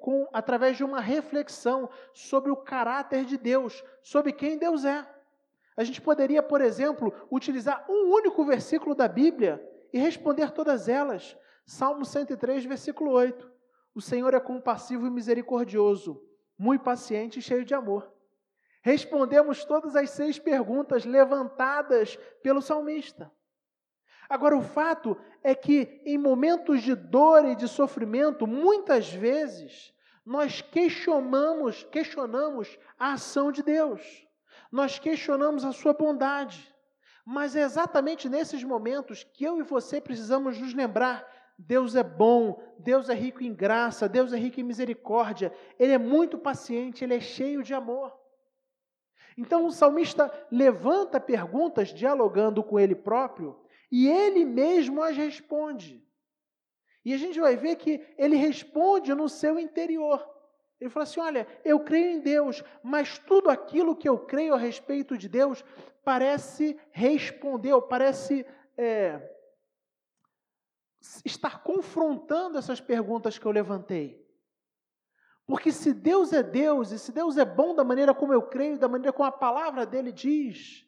com, 0.00 0.26
através 0.32 0.76
de 0.78 0.82
uma 0.82 1.00
reflexão 1.00 1.88
sobre 2.14 2.50
o 2.50 2.56
caráter 2.56 3.26
de 3.26 3.36
Deus, 3.36 3.84
sobre 4.02 4.32
quem 4.32 4.56
Deus 4.56 4.86
é. 4.86 5.06
A 5.76 5.84
gente 5.84 6.00
poderia, 6.00 6.42
por 6.42 6.62
exemplo, 6.62 7.12
utilizar 7.30 7.84
um 7.88 8.10
único 8.10 8.42
versículo 8.44 8.94
da 8.94 9.06
Bíblia 9.06 9.62
e 9.92 9.98
responder 9.98 10.50
todas 10.50 10.88
elas. 10.88 11.36
Salmo 11.66 12.04
103, 12.04 12.64
versículo 12.64 13.10
8. 13.12 13.50
O 13.94 14.00
Senhor 14.00 14.32
é 14.32 14.40
compassivo 14.40 15.06
e 15.06 15.10
misericordioso, 15.10 16.22
muito 16.62 16.84
paciente 16.84 17.40
e 17.40 17.42
cheio 17.42 17.64
de 17.64 17.74
amor. 17.74 18.08
Respondemos 18.82 19.64
todas 19.64 19.96
as 19.96 20.10
seis 20.10 20.38
perguntas 20.38 21.04
levantadas 21.04 22.16
pelo 22.40 22.62
salmista. 22.62 23.32
Agora, 24.28 24.56
o 24.56 24.62
fato 24.62 25.18
é 25.42 25.56
que 25.56 26.00
em 26.06 26.16
momentos 26.16 26.80
de 26.82 26.94
dor 26.94 27.44
e 27.46 27.56
de 27.56 27.66
sofrimento, 27.66 28.46
muitas 28.46 29.12
vezes, 29.12 29.92
nós 30.24 30.62
questionamos, 30.62 31.82
questionamos 31.90 32.78
a 32.96 33.14
ação 33.14 33.50
de 33.50 33.64
Deus. 33.64 34.24
Nós 34.70 35.00
questionamos 35.00 35.64
a 35.64 35.72
sua 35.72 35.92
bondade. 35.92 36.72
Mas 37.26 37.56
é 37.56 37.62
exatamente 37.62 38.28
nesses 38.28 38.62
momentos 38.62 39.24
que 39.24 39.44
eu 39.44 39.58
e 39.58 39.64
você 39.64 40.00
precisamos 40.00 40.60
nos 40.60 40.72
lembrar 40.72 41.28
Deus 41.66 41.94
é 41.94 42.02
bom, 42.02 42.60
Deus 42.78 43.08
é 43.08 43.14
rico 43.14 43.42
em 43.42 43.54
graça, 43.54 44.08
Deus 44.08 44.32
é 44.32 44.36
rico 44.36 44.58
em 44.60 44.64
misericórdia, 44.64 45.52
Ele 45.78 45.92
é 45.92 45.98
muito 45.98 46.36
paciente, 46.36 47.04
Ele 47.04 47.14
é 47.14 47.20
cheio 47.20 47.62
de 47.62 47.72
amor. 47.72 48.12
Então 49.36 49.66
o 49.66 49.70
salmista 49.70 50.30
levanta 50.50 51.20
perguntas 51.20 51.88
dialogando 51.88 52.62
com 52.62 52.78
ele 52.78 52.94
próprio 52.94 53.58
e 53.90 54.08
ele 54.08 54.44
mesmo 54.44 55.02
as 55.02 55.16
responde. 55.16 56.04
E 57.04 57.14
a 57.14 57.16
gente 57.16 57.40
vai 57.40 57.56
ver 57.56 57.76
que 57.76 58.04
ele 58.18 58.36
responde 58.36 59.14
no 59.14 59.28
seu 59.28 59.58
interior. 59.58 60.28
Ele 60.80 60.90
fala 60.90 61.04
assim: 61.04 61.20
Olha, 61.20 61.46
eu 61.64 61.80
creio 61.80 62.10
em 62.10 62.20
Deus, 62.20 62.62
mas 62.82 63.18
tudo 63.18 63.48
aquilo 63.48 63.96
que 63.96 64.08
eu 64.08 64.18
creio 64.18 64.54
a 64.54 64.58
respeito 64.58 65.16
de 65.16 65.28
Deus 65.28 65.64
parece 66.04 66.78
responder, 66.90 67.72
ou 67.72 67.82
parece 67.82 68.44
é, 68.76 69.20
estar 71.24 71.62
confrontando 71.62 72.58
essas 72.58 72.80
perguntas 72.80 73.38
que 73.38 73.44
eu 73.44 73.50
levantei. 73.50 74.22
Porque 75.46 75.72
se 75.72 75.92
Deus 75.92 76.32
é 76.32 76.42
Deus, 76.42 76.92
e 76.92 76.98
se 76.98 77.12
Deus 77.12 77.36
é 77.36 77.44
bom 77.44 77.74
da 77.74 77.84
maneira 77.84 78.14
como 78.14 78.32
eu 78.32 78.42
creio, 78.42 78.78
da 78.78 78.88
maneira 78.88 79.12
como 79.12 79.28
a 79.28 79.32
palavra 79.32 79.84
dele 79.84 80.12
diz, 80.12 80.86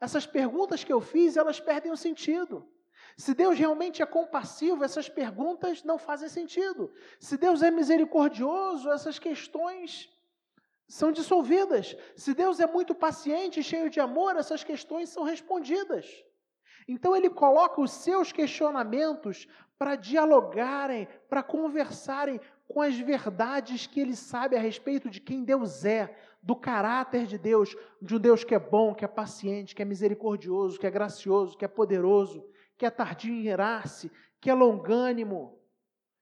essas 0.00 0.26
perguntas 0.26 0.82
que 0.82 0.92
eu 0.92 1.00
fiz, 1.00 1.36
elas 1.36 1.60
perdem 1.60 1.92
o 1.92 1.96
sentido. 1.96 2.68
Se 3.16 3.32
Deus 3.32 3.58
realmente 3.58 4.02
é 4.02 4.06
compassivo, 4.06 4.84
essas 4.84 5.08
perguntas 5.08 5.82
não 5.82 5.96
fazem 5.96 6.28
sentido. 6.28 6.92
Se 7.18 7.38
Deus 7.38 7.62
é 7.62 7.70
misericordioso, 7.70 8.90
essas 8.90 9.18
questões 9.18 10.10
são 10.86 11.10
dissolvidas. 11.10 11.96
Se 12.14 12.34
Deus 12.34 12.60
é 12.60 12.66
muito 12.66 12.94
paciente 12.94 13.60
e 13.60 13.64
cheio 13.64 13.88
de 13.88 14.00
amor, 14.00 14.36
essas 14.36 14.62
questões 14.62 15.08
são 15.08 15.22
respondidas. 15.22 16.06
Então 16.88 17.16
ele 17.16 17.28
coloca 17.28 17.80
os 17.80 17.90
seus 17.90 18.32
questionamentos 18.32 19.48
para 19.78 19.96
dialogarem, 19.96 21.08
para 21.28 21.42
conversarem 21.42 22.40
com 22.68 22.80
as 22.80 22.98
verdades 22.98 23.86
que 23.86 24.00
ele 24.00 24.16
sabe 24.16 24.56
a 24.56 24.60
respeito 24.60 25.10
de 25.10 25.20
quem 25.20 25.44
Deus 25.44 25.84
é, 25.84 26.16
do 26.42 26.54
caráter 26.54 27.26
de 27.26 27.38
Deus, 27.38 27.76
de 28.00 28.14
um 28.14 28.18
Deus 28.18 28.44
que 28.44 28.54
é 28.54 28.58
bom, 28.58 28.94
que 28.94 29.04
é 29.04 29.08
paciente, 29.08 29.74
que 29.74 29.82
é 29.82 29.84
misericordioso, 29.84 30.78
que 30.78 30.86
é 30.86 30.90
gracioso, 30.90 31.56
que 31.56 31.64
é 31.64 31.68
poderoso, 31.68 32.44
que 32.78 32.86
é 32.86 32.90
tardio 32.90 33.34
em 33.34 33.46
irar-se, 33.46 34.10
que 34.40 34.48
é 34.48 34.54
longânimo, 34.54 35.58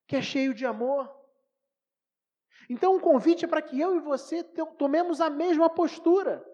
que 0.06 0.16
é 0.16 0.22
cheio 0.22 0.54
de 0.54 0.64
amor. 0.64 1.10
Então, 2.68 2.94
o 2.94 2.96
um 2.96 3.00
convite 3.00 3.44
é 3.44 3.48
para 3.48 3.62
que 3.62 3.78
eu 3.78 3.96
e 3.96 4.00
você 4.00 4.42
tomemos 4.78 5.20
a 5.20 5.28
mesma 5.28 5.68
postura. 5.68 6.44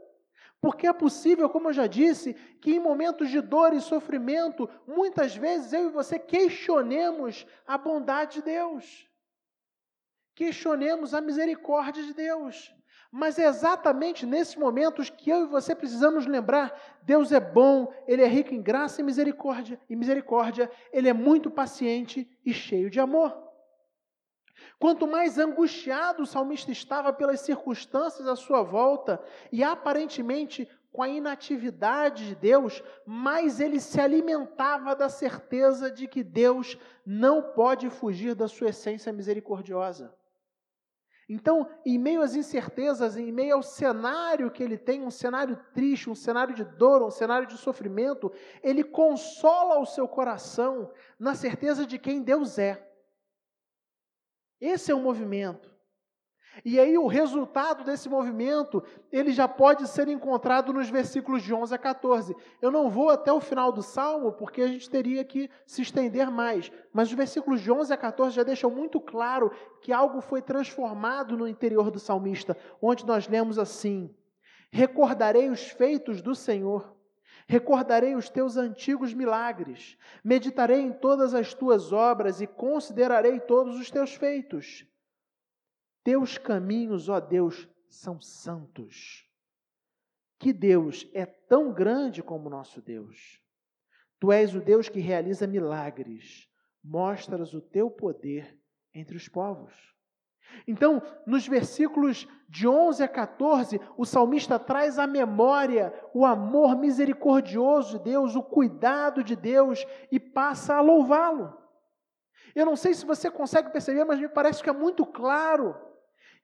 Porque 0.61 0.87
é 0.87 0.93
possível, 0.93 1.49
como 1.49 1.69
eu 1.69 1.73
já 1.73 1.87
disse, 1.87 2.35
que 2.61 2.73
em 2.73 2.79
momentos 2.79 3.31
de 3.31 3.41
dor 3.41 3.73
e 3.73 3.81
sofrimento, 3.81 4.69
muitas 4.87 5.35
vezes 5.35 5.73
eu 5.73 5.87
e 5.87 5.93
você 5.93 6.19
questionemos 6.19 7.47
a 7.67 7.79
bondade 7.79 8.35
de 8.35 8.43
Deus, 8.43 9.09
questionemos 10.35 11.15
a 11.15 11.21
misericórdia 11.21 12.03
de 12.03 12.13
Deus. 12.13 12.75
Mas 13.11 13.39
é 13.39 13.47
exatamente 13.47 14.25
nesses 14.25 14.55
momentos 14.55 15.11
que 15.11 15.31
eu 15.31 15.45
e 15.45 15.49
você 15.49 15.75
precisamos 15.75 16.27
lembrar: 16.27 16.73
Deus 17.03 17.33
é 17.33 17.41
bom, 17.41 17.93
Ele 18.07 18.23
é 18.23 18.29
rico 18.29 18.55
em 18.55 18.63
graça 18.63 19.01
e 19.01 19.05
misericórdia, 19.05 19.81
e 19.89 19.97
misericórdia, 19.97 20.71
Ele 20.93 21.09
é 21.09 21.13
muito 21.13 21.51
paciente 21.51 22.31
e 22.45 22.53
cheio 22.53 22.89
de 22.89 23.01
amor. 23.01 23.50
Quanto 24.81 25.07
mais 25.07 25.39
angustiado 25.39 26.23
o 26.23 26.27
salmista 26.27 26.73
estava 26.73 27.13
pelas 27.13 27.41
circunstâncias 27.41 28.27
à 28.27 28.35
sua 28.35 28.63
volta 28.63 29.23
e 29.53 29.63
aparentemente 29.63 30.67
com 30.91 31.03
a 31.03 31.09
inatividade 31.09 32.29
de 32.29 32.35
Deus, 32.35 32.83
mais 33.07 33.61
ele 33.61 33.79
se 33.79 34.01
alimentava 34.01 34.97
da 34.97 35.11
certeza 35.11 35.91
de 35.91 36.09
que 36.09 36.25
Deus 36.25 36.79
não 37.05 37.43
pode 37.53 37.91
fugir 37.91 38.35
da 38.35 38.49
sua 38.49 38.71
essência 38.71 39.13
misericordiosa. 39.13 40.17
Então, 41.29 41.69
em 41.85 41.99
meio 41.99 42.23
às 42.23 42.35
incertezas, 42.35 43.19
em 43.19 43.31
meio 43.31 43.57
ao 43.57 43.63
cenário 43.63 44.51
que 44.51 44.63
ele 44.63 44.79
tem, 44.79 45.03
um 45.03 45.11
cenário 45.11 45.63
triste, 45.75 46.09
um 46.09 46.15
cenário 46.15 46.55
de 46.55 46.65
dor, 46.65 47.03
um 47.03 47.11
cenário 47.11 47.47
de 47.47 47.59
sofrimento, 47.59 48.33
ele 48.63 48.83
consola 48.83 49.79
o 49.79 49.87
seu 49.87 50.09
coração 50.09 50.91
na 51.19 51.35
certeza 51.35 51.85
de 51.85 51.99
quem 51.99 52.23
Deus 52.23 52.59
é. 52.59 52.90
Esse 54.61 54.93
é 54.93 54.95
o 54.95 55.01
movimento. 55.01 55.71
E 56.65 56.79
aí 56.79 56.99
o 56.99 57.07
resultado 57.07 57.85
desse 57.85 58.09
movimento, 58.09 58.83
ele 59.11 59.33
já 59.33 59.47
pode 59.47 59.87
ser 59.89 60.09
encontrado 60.09 60.73
nos 60.73 60.91
versículos 60.91 61.43
de 61.43 61.55
11 61.55 61.75
a 61.75 61.79
14. 61.79 62.37
Eu 62.61 62.71
não 62.71 62.91
vou 62.91 63.09
até 63.09 63.33
o 63.33 63.41
final 63.41 63.73
do 63.73 63.83
salmo, 63.83 64.33
porque 64.33 64.63
a 64.63 64.67
gente 64.67 64.91
teria 64.91 65.25
que 65.25 65.49
se 65.65 65.81
estender 65.81 66.31
mais, 66.31 66.71
mas 66.93 67.09
os 67.09 67.15
versículos 67.15 67.61
de 67.61 67.71
11 67.71 67.93
a 67.93 67.97
14 67.97 68.35
já 68.35 68.43
deixam 68.43 68.71
muito 68.71 69.01
claro 69.01 69.51
que 69.81 69.93
algo 69.93 70.21
foi 70.21 70.43
transformado 70.43 71.37
no 71.37 71.49
interior 71.49 71.91
do 71.91 72.01
salmista, 72.01 72.57
onde 72.83 73.07
nós 73.07 73.29
lemos 73.29 73.59
assim: 73.59 74.15
Recordarei 74.71 75.49
os 75.49 75.71
feitos 75.71 76.21
do 76.21 76.35
Senhor 76.35 77.00
Recordarei 77.51 78.15
os 78.15 78.31
teus 78.31 78.57
antigos 78.57 79.13
milagres, 79.13 79.99
meditarei 80.23 80.79
em 80.79 80.93
todas 80.93 81.35
as 81.35 81.53
tuas 81.53 81.93
obras 81.93 82.41
e 82.41 82.47
considerarei 82.47 83.41
todos 83.41 83.75
os 83.75 83.91
teus 83.91 84.15
feitos. 84.15 84.87
Teus 86.05 86.39
caminhos, 86.39 87.09
ó 87.09 87.19
Deus, 87.19 87.69
são 87.89 88.21
santos. 88.21 89.29
Que 90.39 90.53
Deus 90.53 91.11
é 91.13 91.27
tão 91.27 91.75
grande 91.75 92.23
como 92.23 92.49
nosso 92.49 92.81
Deus. 92.81 93.43
Tu 94.21 94.31
és 94.31 94.55
o 94.55 94.61
Deus 94.61 94.89
que 94.89 95.01
realiza 95.01 95.45
milagres, 95.45 96.49
mostras 96.85 97.53
o 97.53 97.61
teu 97.61 97.91
poder 97.91 98.57
entre 98.95 99.17
os 99.17 99.27
povos. 99.27 99.75
Então, 100.67 101.03
nos 101.27 101.47
versículos 101.47 102.29
de 102.49 102.67
11 102.67 103.03
a 103.03 103.09
14, 103.09 103.81
o 103.97 104.05
salmista 104.05 104.59
traz 104.59 104.99
à 104.99 105.07
memória 105.07 105.93
o 106.13 106.27
amor 106.27 106.77
misericordioso 106.77 107.99
de 107.99 108.05
Deus, 108.05 108.35
o 108.35 108.43
cuidado 108.43 109.23
de 109.23 109.37
Deus 109.37 109.87
e 110.11 110.19
passa 110.19 110.75
a 110.75 110.81
louvá-lo. 110.81 111.57
Eu 112.55 112.67
não 112.67 112.77
sei 112.77 112.95
se 112.95 113.07
você 113.07 113.31
consegue 113.31 113.71
perceber, 113.71 114.05
mas 114.05 114.19
me 114.19 114.29
parece 114.29 114.63
que 114.63 114.71
é 114.71 114.73
muito 114.73 115.07
claro 115.07 115.77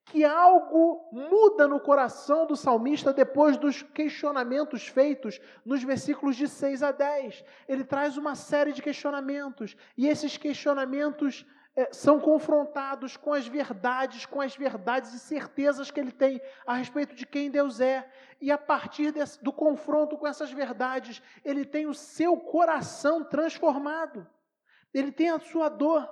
que 0.07 0.25
algo 0.25 1.09
muda 1.12 1.66
no 1.66 1.81
coração 1.81 2.47
do 2.47 2.55
salmista 2.55 3.12
depois 3.12 3.57
dos 3.57 3.83
questionamentos 3.83 4.87
feitos 4.87 5.40
nos 5.64 5.83
versículos 5.83 6.37
de 6.37 6.47
6 6.47 6.83
a 6.85 6.92
10. 6.92 7.45
Ele 7.69 7.83
traz 7.83 8.16
uma 8.16 8.37
série 8.37 8.73
de 8.73 8.81
questionamentos, 8.81 9.77
e 9.97 10.07
esses 10.07 10.37
questionamentos 10.37 11.45
é, 11.76 11.92
são 11.92 12.18
confrontados 12.18 13.18
com 13.18 13.34
as 13.34 13.46
verdades, 13.46 14.24
com 14.24 14.40
as 14.40 14.56
verdades 14.56 15.12
e 15.12 15.18
certezas 15.18 15.90
que 15.90 16.00
ele 16.00 16.10
tem 16.10 16.40
a 16.66 16.74
respeito 16.74 17.14
de 17.14 17.26
quem 17.26 17.50
Deus 17.50 17.80
é. 17.80 18.10
E 18.40 18.50
a 18.50 18.56
partir 18.56 19.12
desse, 19.12 19.42
do 19.44 19.52
confronto 19.52 20.16
com 20.16 20.26
essas 20.26 20.50
verdades, 20.50 21.22
ele 21.44 21.66
tem 21.66 21.86
o 21.86 21.92
seu 21.92 22.38
coração 22.38 23.22
transformado. 23.22 24.26
Ele 24.94 25.12
tem 25.12 25.28
a 25.28 25.38
sua 25.38 25.68
dor. 25.68 26.10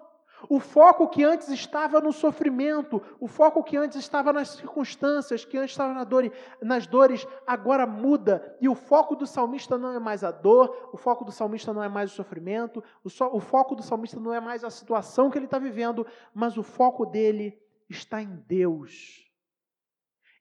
O 0.49 0.61
foco 0.61 1.09
que 1.09 1.25
antes 1.25 1.49
estava 1.49 2.01
no 2.01 2.12
sofrimento, 2.12 3.01
o 3.18 3.27
foco 3.27 3.62
que 3.62 3.77
antes 3.77 3.99
estava 3.99 4.33
nas 4.33 4.51
circunstâncias, 4.51 5.44
que 5.44 5.57
antes 5.57 5.70
estava 5.70 5.94
na 5.94 6.05
dor, 6.05 6.31
nas 6.61 6.87
dores, 6.87 7.27
agora 7.47 7.87
muda. 7.87 8.57
E 8.61 8.68
o 8.68 8.75
foco 8.75 9.16
do 9.16 9.27
salmista 9.27 9.79
não 9.79 9.92
é 9.92 9.99
mais 9.99 10.23
a 10.23 10.31
dor, 10.31 10.90
o 10.92 10.97
foco 10.97 11.25
do 11.25 11.33
salmista 11.33 11.73
não 11.73 11.83
é 11.83 11.88
mais 11.88 12.12
o 12.12 12.14
sofrimento, 12.14 12.83
o, 13.03 13.09
so, 13.09 13.25
o 13.33 13.40
foco 13.40 13.75
do 13.75 13.83
salmista 13.83 14.20
não 14.20 14.35
é 14.35 14.40
mais 14.40 14.64
a 14.64 14.70
situação 14.70 15.31
que 15.31 15.38
ele 15.38 15.47
está 15.47 15.59
vivendo, 15.59 16.07
mas 16.35 16.57
o 16.57 16.62
foco 16.62 17.07
dele 17.07 17.59
está 17.88 18.20
em 18.20 18.37
Deus. 18.47 19.25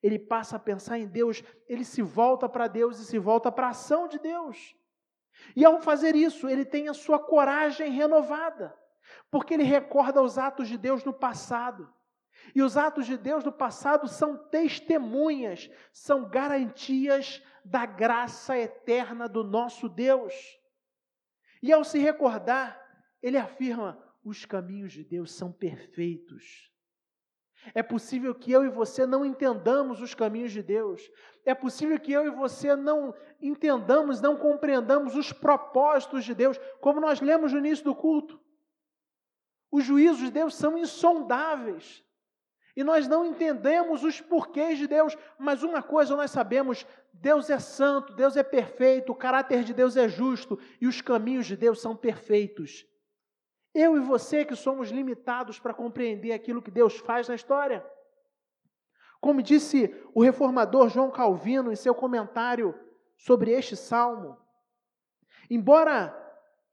Ele 0.02 0.20
passa 0.20 0.58
a 0.58 0.60
pensar 0.60 1.00
em 1.00 1.08
Deus, 1.08 1.42
ele 1.68 1.86
se 1.86 2.02
volta 2.02 2.50
para 2.50 2.68
Deus 2.68 3.00
e 3.00 3.06
se 3.06 3.18
volta 3.18 3.50
para 3.50 3.68
a 3.68 3.70
ação 3.70 4.08
de 4.08 4.20
Deus. 4.20 4.76
E 5.56 5.64
ao 5.64 5.80
fazer 5.80 6.14
isso, 6.14 6.50
ele 6.50 6.66
tem 6.66 6.90
a 6.90 6.94
sua 6.94 7.20
coragem 7.20 7.90
renovada 7.90 8.83
porque 9.30 9.54
ele 9.54 9.64
recorda 9.64 10.22
os 10.22 10.38
atos 10.38 10.68
de 10.68 10.78
Deus 10.78 11.04
no 11.04 11.14
passado. 11.14 11.92
E 12.54 12.62
os 12.62 12.78
atos 12.78 13.06
de 13.06 13.18
Deus 13.18 13.44
no 13.44 13.52
passado 13.52 14.08
são 14.08 14.38
testemunhas, 14.50 15.70
são 15.92 16.30
garantias 16.30 17.42
da 17.64 17.86
graça 17.86 18.58
eterna 18.58 19.28
do 19.28 19.44
nosso 19.44 19.88
Deus. 19.88 20.34
E 21.62 21.72
ao 21.72 21.84
se 21.84 22.00
recordar, 22.00 22.80
ele 23.22 23.38
afirma: 23.38 23.98
os 24.24 24.46
caminhos 24.46 24.92
de 24.92 25.04
Deus 25.04 25.32
são 25.34 25.52
perfeitos. 25.52 26.72
É 27.74 27.82
possível 27.82 28.36
que 28.36 28.52
eu 28.52 28.66
e 28.66 28.70
você 28.70 29.06
não 29.06 29.24
entendamos 29.24 30.02
os 30.02 30.14
caminhos 30.14 30.52
de 30.52 30.62
Deus. 30.62 31.10
É 31.46 31.56
possível 31.56 31.98
que 31.98 32.12
eu 32.12 32.26
e 32.26 32.30
você 32.30 32.76
não 32.76 33.16
entendamos, 33.42 34.20
não 34.20 34.36
compreendamos 34.36 35.16
os 35.16 35.32
propósitos 35.32 36.26
de 36.26 36.36
Deus, 36.36 36.60
como 36.82 37.00
nós 37.00 37.22
lemos 37.22 37.54
no 37.54 37.60
início 37.60 37.86
do 37.86 37.96
culto. 37.96 38.43
Os 39.74 39.84
juízos 39.84 40.20
de 40.20 40.30
Deus 40.30 40.54
são 40.54 40.78
insondáveis. 40.78 42.06
E 42.76 42.84
nós 42.84 43.08
não 43.08 43.26
entendemos 43.26 44.04
os 44.04 44.22
porquês 44.22 44.78
de 44.78 44.86
Deus, 44.86 45.18
mas 45.40 45.64
uma 45.64 45.82
coisa 45.82 46.16
nós 46.16 46.30
sabemos: 46.30 46.86
Deus 47.12 47.50
é 47.50 47.58
santo, 47.58 48.14
Deus 48.14 48.38
é 48.38 48.44
perfeito, 48.44 49.12
o 49.12 49.16
caráter 49.16 49.64
de 49.64 49.74
Deus 49.74 49.98
é 49.98 50.08
justo 50.08 50.60
e 50.80 50.86
os 50.86 51.02
caminhos 51.02 51.48
de 51.48 51.58
Deus 51.58 51.82
são 51.82 51.96
perfeitos. 51.96 52.86
Eu 53.74 53.98
e 53.98 54.00
você 54.00 54.46
que 54.46 54.56
somos 54.56 54.92
limitados 54.92 55.60
para 55.60 55.74
compreender 55.74 56.34
aquilo 56.34 56.62
que 56.62 56.70
Deus 56.70 57.00
faz 57.00 57.28
na 57.28 57.34
história. 57.34 57.84
Como 59.20 59.42
disse 59.42 59.92
o 60.14 60.22
reformador 60.22 60.88
João 60.88 61.10
Calvino 61.10 61.72
em 61.72 61.76
seu 61.76 61.96
comentário 61.96 62.80
sobre 63.18 63.50
este 63.50 63.76
salmo, 63.76 64.38
embora 65.50 66.23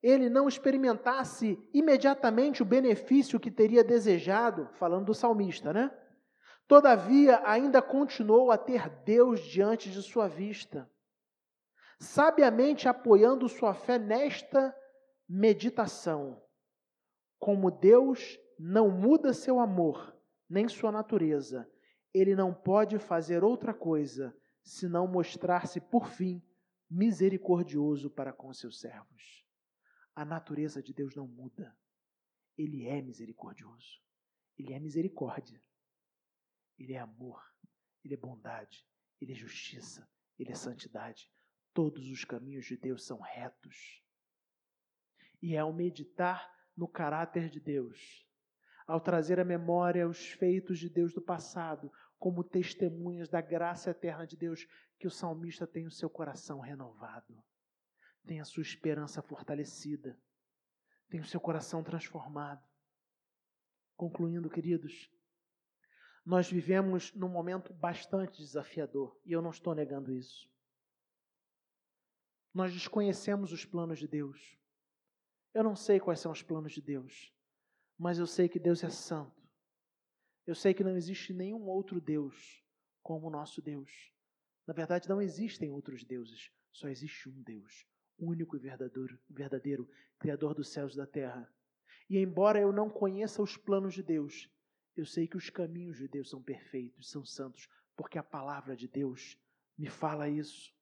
ele 0.03 0.31
não 0.31 0.49
experimentasse 0.49 1.59
imediatamente 1.75 2.63
o 2.63 2.67
benefício 2.67 3.39
que 3.39 3.51
teria 3.51 3.85
desejado, 3.85 4.69
falando 4.75 5.07
do 5.07 5.15
salmista, 5.15 5.73
né? 5.73 5.91
Todavia, 6.67 7.43
ainda 7.45 7.83
continuou 7.83 8.51
a 8.51 8.57
ter 8.57 8.89
Deus 9.05 9.41
diante 9.41 9.91
de 9.91 10.01
sua 10.03 10.29
vista, 10.29 10.91
sabiamente 11.99 12.89
apoiando 12.89 13.49
sua 13.49 13.75
fé 13.75 13.99
nesta 13.99 14.75
meditação. 15.29 16.41
Como 17.39 17.71
Deus 17.71 18.39
não 18.59 18.89
muda 18.89 19.33
seu 19.33 19.59
amor, 19.59 20.17
nem 20.49 20.69
sua 20.69 20.93
natureza, 20.93 21.69
ele 22.15 22.35
não 22.35 22.55
pode 22.55 22.99
fazer 22.99 23.45
outra 23.45 23.75
coisa 23.75 24.35
senão 24.63 25.07
mostrar-se, 25.07 25.81
por 25.81 26.09
fim, 26.09 26.43
misericordioso 26.91 28.11
para 28.11 28.33
com 28.33 28.53
seus 28.53 28.81
servos. 28.81 29.45
A 30.15 30.25
natureza 30.25 30.83
de 30.83 30.93
Deus 30.93 31.15
não 31.15 31.27
muda. 31.27 31.77
Ele 32.57 32.87
é 32.87 33.01
misericordioso. 33.01 34.03
Ele 34.59 34.73
é 34.73 34.81
misericórdia. 34.81 35.63
Ele 36.79 36.95
é 36.95 36.99
amor. 36.99 37.43
Ele 38.05 38.15
é 38.15 38.17
bondade. 38.17 38.87
Ele 39.21 39.33
é 39.33 39.35
justiça. 39.35 40.09
Ele 40.39 40.51
é 40.51 40.55
santidade. 40.55 41.31
Todos 41.73 42.09
os 42.11 42.25
caminhos 42.25 42.67
de 42.67 42.77
Deus 42.77 43.07
são 43.07 43.21
retos. 43.21 44.03
E 45.41 45.55
é 45.55 45.59
ao 45.59 45.73
meditar 45.73 46.51
no 46.77 46.89
caráter 46.89 47.49
de 47.49 47.61
Deus, 47.61 48.27
ao 48.87 49.01
trazer 49.01 49.39
à 49.39 49.45
memória 49.45 50.09
os 50.09 50.27
feitos 50.33 50.79
de 50.79 50.89
Deus 50.89 51.15
do 51.15 51.23
passado, 51.23 51.91
como 52.19 52.45
testemunhas 52.45 53.29
da 53.29 53.41
graça 53.41 53.91
eterna 53.91 54.27
de 54.27 54.37
Deus, 54.37 54.67
que 54.99 55.07
o 55.07 55.11
salmista 55.11 55.67
tem 55.67 55.87
o 55.87 55.91
seu 55.91 56.11
coração 56.11 56.61
renovado 56.61 57.43
tem 58.27 58.41
a 58.41 58.45
sua 58.45 58.63
esperança 58.63 59.23
fortalecida, 59.23 60.19
tem 61.09 61.21
o 61.21 61.27
seu 61.27 61.41
coração 61.41 61.83
transformado. 61.83 62.65
Concluindo, 63.97 64.49
queridos, 64.49 65.11
nós 66.25 66.51
vivemos 66.51 67.13
num 67.15 67.29
momento 67.29 67.73
bastante 67.73 68.39
desafiador, 68.39 69.19
e 69.25 69.33
eu 69.33 69.43
não 69.43 69.51
estou 69.51 69.75
negando 69.75 70.13
isso. 70.13 70.49
Nós 72.53 72.73
desconhecemos 72.73 73.53
os 73.53 73.65
planos 73.65 73.99
de 73.99 74.09
Deus. 74.09 74.59
Eu 75.55 75.65
não 75.65 75.75
sei 75.75 75.99
quais 75.99 76.21
são 76.21 76.33
os 76.33 76.43
planos 76.43 76.73
de 76.73 76.83
Deus, 76.83 77.33
mas 77.99 78.19
eu 78.19 78.27
sei 78.27 78.49
que 78.49 78.59
Deus 78.59 78.83
é 78.85 78.91
santo. 78.91 79.41
Eu 80.47 80.55
sei 80.55 80.75
que 80.75 80.85
não 80.85 80.97
existe 80.97 81.33
nenhum 81.33 81.69
outro 81.69 82.01
Deus 82.01 82.65
como 83.03 83.29
o 83.29 83.31
nosso 83.31 83.61
Deus. 83.61 83.91
Na 84.67 84.75
verdade, 84.75 85.09
não 85.09 85.21
existem 85.21 85.71
outros 85.71 86.05
deuses, 86.05 86.53
só 86.73 86.89
existe 86.89 87.29
um 87.29 87.43
Deus, 87.43 87.87
único 88.21 88.57
e 88.57 88.59
verdadeiro, 88.59 89.19
verdadeiro 89.29 89.89
Criador 90.19 90.55
dos 90.55 90.69
céus 90.69 90.95
e 90.95 90.97
da 90.99 91.07
terra. 91.07 91.51
E 92.09 92.19
embora 92.19 92.61
eu 92.61 92.73
não 92.73 92.91
conheça 92.91 93.43
os 93.43 93.57
planos 93.57 93.95
de 93.95 94.03
Deus, 94.03 94.51
eu 94.97 95.07
sei 95.07 95.27
que 95.27 95.37
os 95.37 95.49
caminhos 95.49 95.97
de 95.97 96.09
Deus 96.09 96.29
são 96.29 96.43
perfeitos, 96.43 97.11
são 97.11 97.25
santos, 97.25 97.69
porque 97.97 98.19
a 98.19 98.23
palavra 98.23 98.77
de 98.77 98.89
Deus 98.89 99.39
me 99.79 99.89
fala 99.89 100.29
isso. 100.29 100.75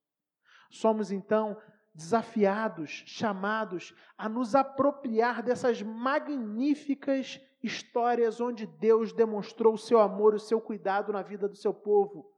Somos 0.70 1.12
então 1.12 1.61
desafiados, 1.94 3.03
chamados 3.07 3.94
a 4.16 4.29
nos 4.29 4.55
apropriar 4.55 5.42
dessas 5.42 5.83
magníficas 5.83 7.40
histórias 7.62 8.40
onde 8.40 8.66
Deus 8.66 9.12
demonstrou 9.12 9.74
o 9.74 9.79
seu 9.79 10.01
amor, 10.01 10.35
o 10.35 10.38
seu 10.38 10.61
cuidado 10.61 11.12
na 11.12 11.22
vida 11.22 11.48
do 11.48 11.57
seu 11.57 11.74
povo, 11.74 12.31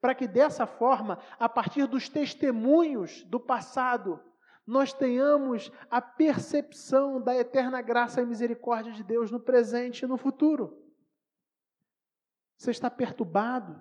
para 0.00 0.14
que 0.14 0.28
dessa 0.28 0.66
forma, 0.66 1.18
a 1.38 1.48
partir 1.48 1.86
dos 1.86 2.08
testemunhos 2.08 3.24
do 3.24 3.40
passado, 3.40 4.22
nós 4.66 4.92
tenhamos 4.92 5.70
a 5.88 6.02
percepção 6.02 7.22
da 7.22 7.36
eterna 7.36 7.80
graça 7.80 8.20
e 8.20 8.26
misericórdia 8.26 8.92
de 8.92 9.04
Deus 9.04 9.30
no 9.30 9.38
presente 9.38 10.02
e 10.02 10.08
no 10.08 10.16
futuro. 10.16 10.82
Você 12.56 12.72
está 12.72 12.90
perturbado 12.90 13.80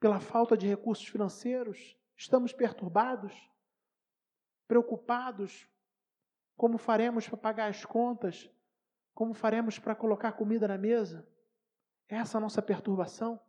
pela 0.00 0.18
falta 0.18 0.56
de 0.56 0.66
recursos 0.66 1.06
financeiros? 1.06 1.96
Estamos 2.16 2.52
perturbados? 2.52 3.32
Preocupados? 4.66 5.68
Como 6.56 6.76
faremos 6.76 7.28
para 7.28 7.38
pagar 7.38 7.70
as 7.70 7.84
contas? 7.84 8.50
Como 9.14 9.32
faremos 9.32 9.78
para 9.78 9.94
colocar 9.94 10.32
comida 10.32 10.66
na 10.66 10.76
mesa? 10.76 11.28
Essa 12.08 12.36
é 12.36 12.38
a 12.38 12.40
nossa 12.40 12.60
perturbação. 12.60 13.40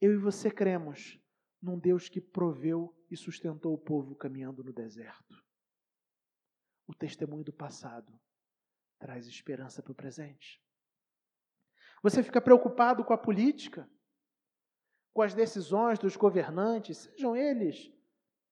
Eu 0.00 0.12
e 0.12 0.16
você 0.18 0.50
cremos 0.50 1.18
num 1.64 1.78
Deus 1.78 2.08
que 2.08 2.20
proveu 2.20 2.94
e 3.10 3.16
sustentou 3.16 3.72
o 3.72 3.78
povo 3.78 4.14
caminhando 4.14 4.62
no 4.62 4.72
deserto. 4.72 5.42
O 6.86 6.94
testemunho 6.94 7.42
do 7.42 7.52
passado 7.52 8.12
traz 8.98 9.26
esperança 9.26 9.82
para 9.82 9.92
o 9.92 9.94
presente. 9.94 10.62
Você 12.02 12.22
fica 12.22 12.40
preocupado 12.40 13.02
com 13.02 13.14
a 13.14 13.18
política, 13.18 13.88
com 15.14 15.22
as 15.22 15.32
decisões 15.32 15.98
dos 15.98 16.16
governantes, 16.16 16.98
sejam 16.98 17.34
eles 17.34 17.90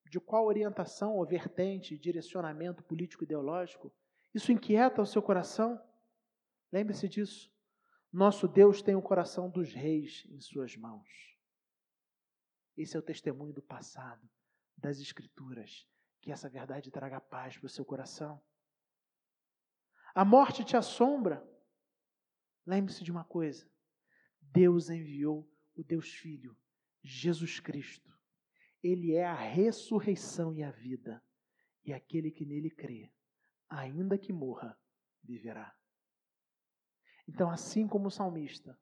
de 0.08 0.18
qual 0.18 0.46
orientação 0.46 1.16
ou 1.16 1.26
vertente, 1.26 1.98
direcionamento 1.98 2.82
político-ideológico. 2.82 3.92
Isso 4.34 4.52
inquieta 4.52 5.02
o 5.02 5.06
seu 5.06 5.22
coração? 5.22 5.78
Lembre-se 6.72 7.08
disso. 7.08 7.52
Nosso 8.10 8.48
Deus 8.48 8.80
tem 8.80 8.94
o 8.94 9.02
coração 9.02 9.50
dos 9.50 9.74
reis 9.74 10.26
em 10.30 10.40
suas 10.40 10.76
mãos. 10.76 11.31
Esse 12.76 12.96
é 12.96 12.98
o 12.98 13.02
testemunho 13.02 13.52
do 13.52 13.62
passado, 13.62 14.28
das 14.76 14.98
Escrituras. 14.98 15.86
Que 16.20 16.30
essa 16.30 16.48
verdade 16.48 16.90
traga 16.90 17.20
paz 17.20 17.58
para 17.58 17.66
o 17.66 17.70
seu 17.70 17.84
coração. 17.84 18.40
A 20.14 20.24
morte 20.24 20.64
te 20.64 20.76
assombra. 20.76 21.42
Lembre-se 22.64 23.02
de 23.02 23.10
uma 23.10 23.24
coisa: 23.24 23.68
Deus 24.40 24.88
enviou 24.88 25.50
o 25.74 25.82
Deus 25.82 26.12
Filho, 26.12 26.56
Jesus 27.02 27.58
Cristo. 27.58 28.12
Ele 28.82 29.14
é 29.14 29.24
a 29.24 29.34
ressurreição 29.34 30.54
e 30.54 30.62
a 30.62 30.70
vida. 30.70 31.22
E 31.84 31.92
aquele 31.92 32.30
que 32.30 32.46
nele 32.46 32.70
crê 32.70 33.12
ainda 33.72 34.18
que 34.18 34.32
morra, 34.32 34.78
viverá. 35.22 35.74
Então, 37.26 37.50
assim 37.50 37.86
como 37.86 38.08
o 38.08 38.10
salmista, 38.10 38.78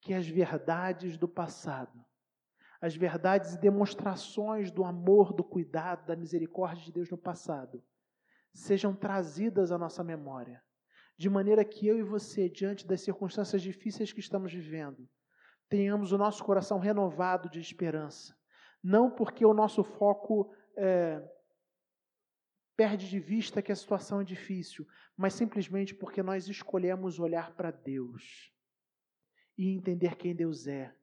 que 0.00 0.12
as 0.12 0.28
verdades 0.28 1.16
do 1.16 1.28
passado, 1.28 2.04
as 2.84 2.94
verdades 2.94 3.54
e 3.54 3.58
demonstrações 3.58 4.70
do 4.70 4.84
amor, 4.84 5.32
do 5.32 5.42
cuidado, 5.42 6.04
da 6.04 6.14
misericórdia 6.14 6.84
de 6.84 6.92
Deus 6.92 7.08
no 7.08 7.16
passado, 7.16 7.82
sejam 8.52 8.94
trazidas 8.94 9.72
à 9.72 9.78
nossa 9.78 10.04
memória, 10.04 10.62
de 11.16 11.30
maneira 11.30 11.64
que 11.64 11.86
eu 11.86 11.98
e 11.98 12.02
você, 12.02 12.46
diante 12.46 12.86
das 12.86 13.00
circunstâncias 13.00 13.62
difíceis 13.62 14.12
que 14.12 14.20
estamos 14.20 14.52
vivendo, 14.52 15.08
tenhamos 15.66 16.12
o 16.12 16.18
nosso 16.18 16.44
coração 16.44 16.78
renovado 16.78 17.48
de 17.48 17.58
esperança. 17.58 18.36
Não 18.82 19.10
porque 19.10 19.46
o 19.46 19.54
nosso 19.54 19.82
foco 19.82 20.54
é, 20.76 21.26
perde 22.76 23.08
de 23.08 23.18
vista 23.18 23.62
que 23.62 23.72
a 23.72 23.76
situação 23.76 24.20
é 24.20 24.24
difícil, 24.24 24.86
mas 25.16 25.32
simplesmente 25.32 25.94
porque 25.94 26.22
nós 26.22 26.48
escolhemos 26.48 27.18
olhar 27.18 27.56
para 27.56 27.70
Deus 27.70 28.52
e 29.56 29.74
entender 29.74 30.16
quem 30.16 30.36
Deus 30.36 30.66
é, 30.66 30.94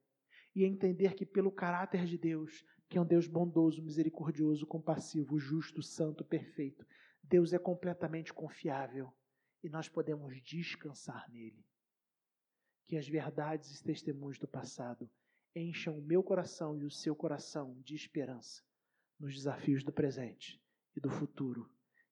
e 0.55 0.65
entender 0.65 1.13
que 1.13 1.25
pelo 1.25 1.51
caráter 1.51 2.05
de 2.05 2.17
Deus, 2.17 2.65
que 2.89 2.97
é 2.97 3.01
um 3.01 3.05
Deus 3.05 3.27
bondoso, 3.27 3.81
misericordioso, 3.81 4.65
compassivo, 4.65 5.39
justo, 5.39 5.81
santo, 5.81 6.25
perfeito, 6.25 6.85
Deus 7.23 7.53
é 7.53 7.59
completamente 7.59 8.33
confiável 8.33 9.13
e 9.63 9.69
nós 9.69 9.87
podemos 9.87 10.41
descansar 10.41 11.29
nele. 11.31 11.65
Que 12.87 12.97
as 12.97 13.07
verdades 13.07 13.79
e 13.79 13.83
testemunhos 13.83 14.37
do 14.37 14.47
passado 14.47 15.09
encham 15.55 15.97
o 15.97 16.01
meu 16.01 16.23
coração 16.23 16.77
e 16.77 16.83
o 16.83 16.91
seu 16.91 17.15
coração 17.15 17.79
de 17.81 17.95
esperança 17.95 18.63
nos 19.19 19.35
desafios 19.35 19.83
do 19.83 19.93
presente 19.93 20.61
e 20.95 20.99
do 20.99 21.09
futuro. 21.09 21.69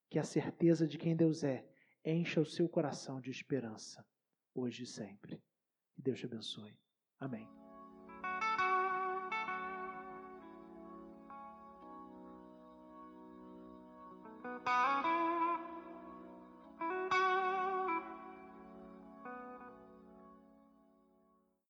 Que 0.10 0.19
a 0.19 0.23
certeza 0.23 0.88
de 0.88 0.97
quem 0.97 1.15
Deus 1.15 1.43
é 1.43 1.67
encha 2.06 2.39
o 2.39 2.45
seu 2.45 2.69
coração 2.69 3.19
de 3.19 3.30
esperança, 3.30 4.06
hoje 4.54 4.84
e 4.84 4.88
sempre. 4.88 5.43
Que 5.93 6.02
Deus 6.02 6.19
te 6.19 6.25
abençoe. 6.25 6.78
Amém. 7.19 7.58
Música 14.65 15.08